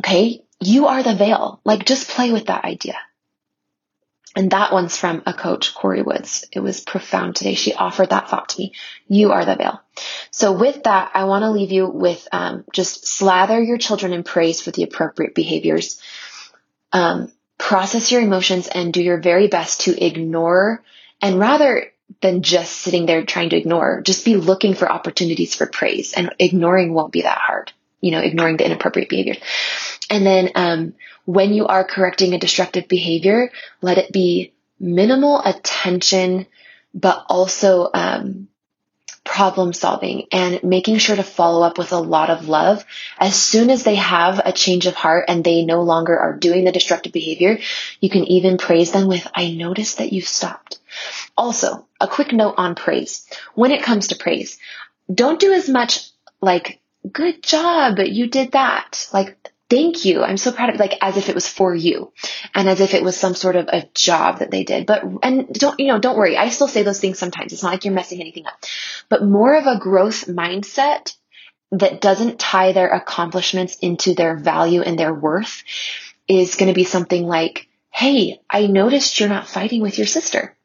Okay. 0.00 0.42
You 0.60 0.86
are 0.86 1.02
the 1.02 1.14
veil. 1.14 1.60
Like 1.64 1.84
just 1.86 2.08
play 2.08 2.32
with 2.32 2.46
that 2.46 2.64
idea. 2.64 2.96
And 4.36 4.52
that 4.52 4.72
one's 4.72 4.96
from 4.96 5.22
a 5.26 5.34
coach, 5.34 5.74
Corey 5.74 6.02
Woods. 6.02 6.46
It 6.52 6.60
was 6.60 6.80
profound 6.80 7.34
today. 7.34 7.54
She 7.54 7.74
offered 7.74 8.10
that 8.10 8.30
thought 8.30 8.50
to 8.50 8.60
me. 8.60 8.74
You 9.08 9.32
are 9.32 9.44
the 9.44 9.56
veil. 9.56 9.82
So 10.30 10.52
with 10.52 10.84
that, 10.84 11.10
I 11.14 11.24
want 11.24 11.42
to 11.42 11.50
leave 11.50 11.72
you 11.72 11.88
with 11.88 12.28
um, 12.30 12.64
just 12.72 13.06
slather 13.06 13.60
your 13.60 13.78
children 13.78 14.12
in 14.12 14.22
praise 14.22 14.60
for 14.60 14.70
the 14.70 14.84
appropriate 14.84 15.34
behaviors. 15.34 16.00
Um, 16.92 17.32
process 17.58 18.12
your 18.12 18.22
emotions 18.22 18.68
and 18.68 18.92
do 18.92 19.02
your 19.02 19.20
very 19.20 19.48
best 19.48 19.82
to 19.82 20.04
ignore 20.04 20.82
and 21.20 21.38
rather 21.38 21.92
than 22.20 22.42
just 22.42 22.72
sitting 22.72 23.06
there 23.06 23.24
trying 23.24 23.50
to 23.50 23.56
ignore, 23.56 24.00
just 24.02 24.24
be 24.24 24.36
looking 24.36 24.74
for 24.74 24.90
opportunities 24.90 25.54
for 25.54 25.66
praise 25.66 26.12
and 26.12 26.34
ignoring 26.38 26.92
won't 26.92 27.12
be 27.12 27.22
that 27.22 27.38
hard. 27.38 27.72
You 28.00 28.12
know, 28.12 28.20
ignoring 28.20 28.56
the 28.56 28.64
inappropriate 28.64 29.10
behaviors. 29.10 29.38
And 30.10 30.26
then, 30.26 30.50
um, 30.54 30.94
when 31.24 31.54
you 31.54 31.66
are 31.66 31.84
correcting 31.84 32.34
a 32.34 32.38
destructive 32.38 32.88
behavior, 32.88 33.52
let 33.80 33.98
it 33.98 34.12
be 34.12 34.52
minimal 34.80 35.40
attention, 35.44 36.46
but 36.92 37.24
also 37.28 37.88
um, 37.94 38.48
problem 39.24 39.72
solving 39.72 40.26
and 40.32 40.62
making 40.64 40.98
sure 40.98 41.14
to 41.14 41.22
follow 41.22 41.64
up 41.64 41.78
with 41.78 41.92
a 41.92 42.00
lot 42.00 42.30
of 42.30 42.48
love. 42.48 42.84
As 43.18 43.36
soon 43.36 43.70
as 43.70 43.84
they 43.84 43.94
have 43.94 44.40
a 44.44 44.52
change 44.52 44.86
of 44.86 44.94
heart 44.94 45.26
and 45.28 45.44
they 45.44 45.64
no 45.64 45.82
longer 45.82 46.18
are 46.18 46.36
doing 46.36 46.64
the 46.64 46.72
destructive 46.72 47.12
behavior, 47.12 47.58
you 48.00 48.10
can 48.10 48.24
even 48.24 48.58
praise 48.58 48.90
them 48.90 49.06
with, 49.06 49.26
I 49.34 49.52
noticed 49.52 49.98
that 49.98 50.12
you 50.12 50.22
stopped. 50.22 50.80
Also, 51.36 51.86
a 52.00 52.08
quick 52.08 52.32
note 52.32 52.54
on 52.56 52.74
praise. 52.74 53.26
When 53.54 53.70
it 53.70 53.84
comes 53.84 54.08
to 54.08 54.16
praise, 54.16 54.58
don't 55.12 55.38
do 55.38 55.52
as 55.52 55.68
much 55.68 56.10
like, 56.40 56.80
good 57.10 57.42
job, 57.42 57.98
you 57.98 58.26
did 58.26 58.52
that. 58.52 59.08
Like, 59.12 59.36
thank 59.70 60.04
you. 60.04 60.22
I'm 60.22 60.36
so 60.36 60.52
proud 60.52 60.70
of 60.70 60.80
like 60.80 60.98
as 61.00 61.16
if 61.16 61.28
it 61.28 61.34
was 61.34 61.48
for 61.48 61.74
you 61.74 62.12
and 62.54 62.68
as 62.68 62.80
if 62.80 62.92
it 62.92 63.04
was 63.04 63.16
some 63.16 63.34
sort 63.34 63.56
of 63.56 63.68
a 63.68 63.88
job 63.94 64.40
that 64.40 64.50
they 64.50 64.64
did. 64.64 64.84
But, 64.84 65.04
and 65.22 65.48
don't, 65.48 65.78
you 65.78 65.86
know, 65.86 65.98
don't 65.98 66.18
worry. 66.18 66.36
I 66.36 66.48
still 66.50 66.68
say 66.68 66.82
those 66.82 67.00
things 67.00 67.18
sometimes. 67.18 67.52
It's 67.52 67.62
not 67.62 67.72
like 67.72 67.84
you're 67.84 67.94
messing 67.94 68.20
anything 68.20 68.46
up, 68.46 68.64
but 69.08 69.24
more 69.24 69.54
of 69.54 69.66
a 69.66 69.78
growth 69.78 70.26
mindset 70.26 71.16
that 71.70 72.00
doesn't 72.00 72.40
tie 72.40 72.72
their 72.72 72.88
accomplishments 72.88 73.76
into 73.76 74.14
their 74.14 74.36
value 74.36 74.82
and 74.82 74.98
their 74.98 75.14
worth 75.14 75.62
is 76.26 76.56
going 76.56 76.68
to 76.68 76.74
be 76.74 76.84
something 76.84 77.26
like, 77.26 77.68
Hey, 77.92 78.40
I 78.48 78.66
noticed 78.66 79.18
you're 79.18 79.28
not 79.28 79.48
fighting 79.48 79.80
with 79.82 79.98
your 79.98 80.06
sister. 80.06 80.56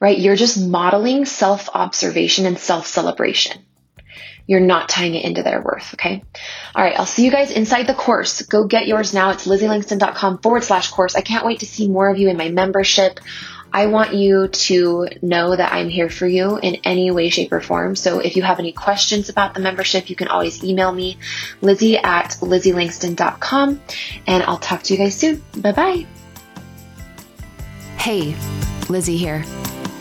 Right? 0.00 0.18
You're 0.18 0.36
just 0.36 0.60
modeling 0.60 1.24
self 1.24 1.68
observation 1.72 2.44
and 2.44 2.58
self 2.58 2.86
celebration. 2.86 3.64
You're 4.46 4.60
not 4.60 4.88
tying 4.88 5.14
it 5.14 5.24
into 5.24 5.42
their 5.42 5.62
worth. 5.62 5.94
Okay. 5.94 6.22
All 6.74 6.84
right. 6.84 6.98
I'll 6.98 7.06
see 7.06 7.24
you 7.24 7.30
guys 7.30 7.50
inside 7.50 7.86
the 7.86 7.94
course. 7.94 8.42
Go 8.42 8.64
get 8.64 8.86
yours 8.86 9.14
now. 9.14 9.30
It's 9.30 9.46
lizzieLangston.com 9.46 10.38
forward 10.38 10.64
slash 10.64 10.90
course. 10.90 11.14
I 11.14 11.20
can't 11.20 11.46
wait 11.46 11.60
to 11.60 11.66
see 11.66 11.88
more 11.88 12.08
of 12.08 12.18
you 12.18 12.28
in 12.28 12.36
my 12.36 12.48
membership. 12.48 13.20
I 13.74 13.86
want 13.86 14.12
you 14.12 14.48
to 14.48 15.08
know 15.22 15.56
that 15.56 15.72
I'm 15.72 15.88
here 15.88 16.10
for 16.10 16.26
you 16.26 16.58
in 16.58 16.76
any 16.84 17.10
way, 17.10 17.30
shape, 17.30 17.52
or 17.52 17.60
form. 17.60 17.96
So 17.96 18.18
if 18.18 18.36
you 18.36 18.42
have 18.42 18.58
any 18.58 18.72
questions 18.72 19.30
about 19.30 19.54
the 19.54 19.60
membership, 19.60 20.10
you 20.10 20.16
can 20.16 20.28
always 20.28 20.62
email 20.62 20.92
me, 20.92 21.16
Lizzie 21.62 21.96
at 21.96 22.36
LizzieLangston.com, 22.40 23.80
and 24.26 24.42
I'll 24.42 24.58
talk 24.58 24.82
to 24.82 24.92
you 24.92 24.98
guys 24.98 25.16
soon. 25.16 25.42
Bye 25.56 25.72
bye. 25.72 26.06
Hey, 27.96 28.36
Lizzie 28.90 29.16
here. 29.16 29.42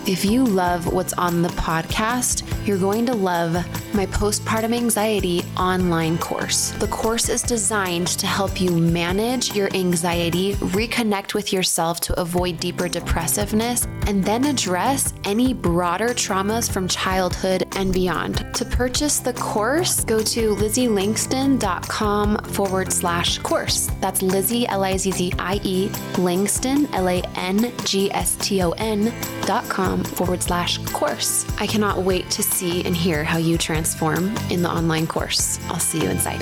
If 0.07 0.25
you 0.25 0.43
love 0.43 0.91
what's 0.91 1.13
on 1.13 1.43
the 1.43 1.49
podcast, 1.49 2.43
you're 2.65 2.79
going 2.79 3.05
to 3.05 3.13
love 3.13 3.53
my 3.93 4.07
postpartum 4.07 4.75
anxiety 4.75 5.43
online 5.57 6.17
course. 6.17 6.71
The 6.71 6.87
course 6.87 7.29
is 7.29 7.43
designed 7.43 8.07
to 8.07 8.25
help 8.25 8.59
you 8.59 8.71
manage 8.71 9.55
your 9.55 9.71
anxiety, 9.75 10.55
reconnect 10.55 11.35
with 11.35 11.53
yourself 11.53 11.99
to 12.01 12.19
avoid 12.19 12.59
deeper 12.59 12.87
depressiveness, 12.87 13.85
and 14.07 14.23
then 14.23 14.45
address 14.45 15.13
any 15.23 15.53
broader 15.53 16.09
traumas 16.09 16.71
from 16.71 16.87
childhood 16.87 17.67
and 17.75 17.93
beyond. 17.93 18.43
To 18.55 18.65
purchase 18.65 19.19
the 19.19 19.33
course, 19.33 20.03
go 20.03 20.23
to 20.23 20.55
lizzielangston.com 20.55 22.37
forward 22.45 22.91
slash 22.91 23.37
course. 23.39 23.87
That's 23.99 24.23
Lizzie, 24.23 24.67
L 24.67 24.83
I 24.83 24.97
Z 24.97 25.11
Z 25.11 25.33
I 25.37 25.59
E, 25.63 25.91
Langston, 26.17 26.87
L 26.93 27.07
A 27.07 27.21
N 27.35 27.71
G 27.83 28.11
S 28.11 28.35
T 28.37 28.63
O 28.63 28.71
N 28.71 29.13
dot 29.45 29.69
com 29.69 29.90
forward 29.99 30.41
slash 30.41 30.77
course. 30.87 31.45
I 31.59 31.67
cannot 31.67 31.99
wait 31.99 32.29
to 32.31 32.43
see 32.43 32.83
and 32.85 32.95
hear 32.95 33.23
how 33.23 33.37
you 33.37 33.57
transform 33.57 34.35
in 34.49 34.61
the 34.61 34.69
online 34.69 35.07
course. 35.07 35.59
I'll 35.69 35.79
see 35.79 36.03
you 36.03 36.09
inside. 36.09 36.41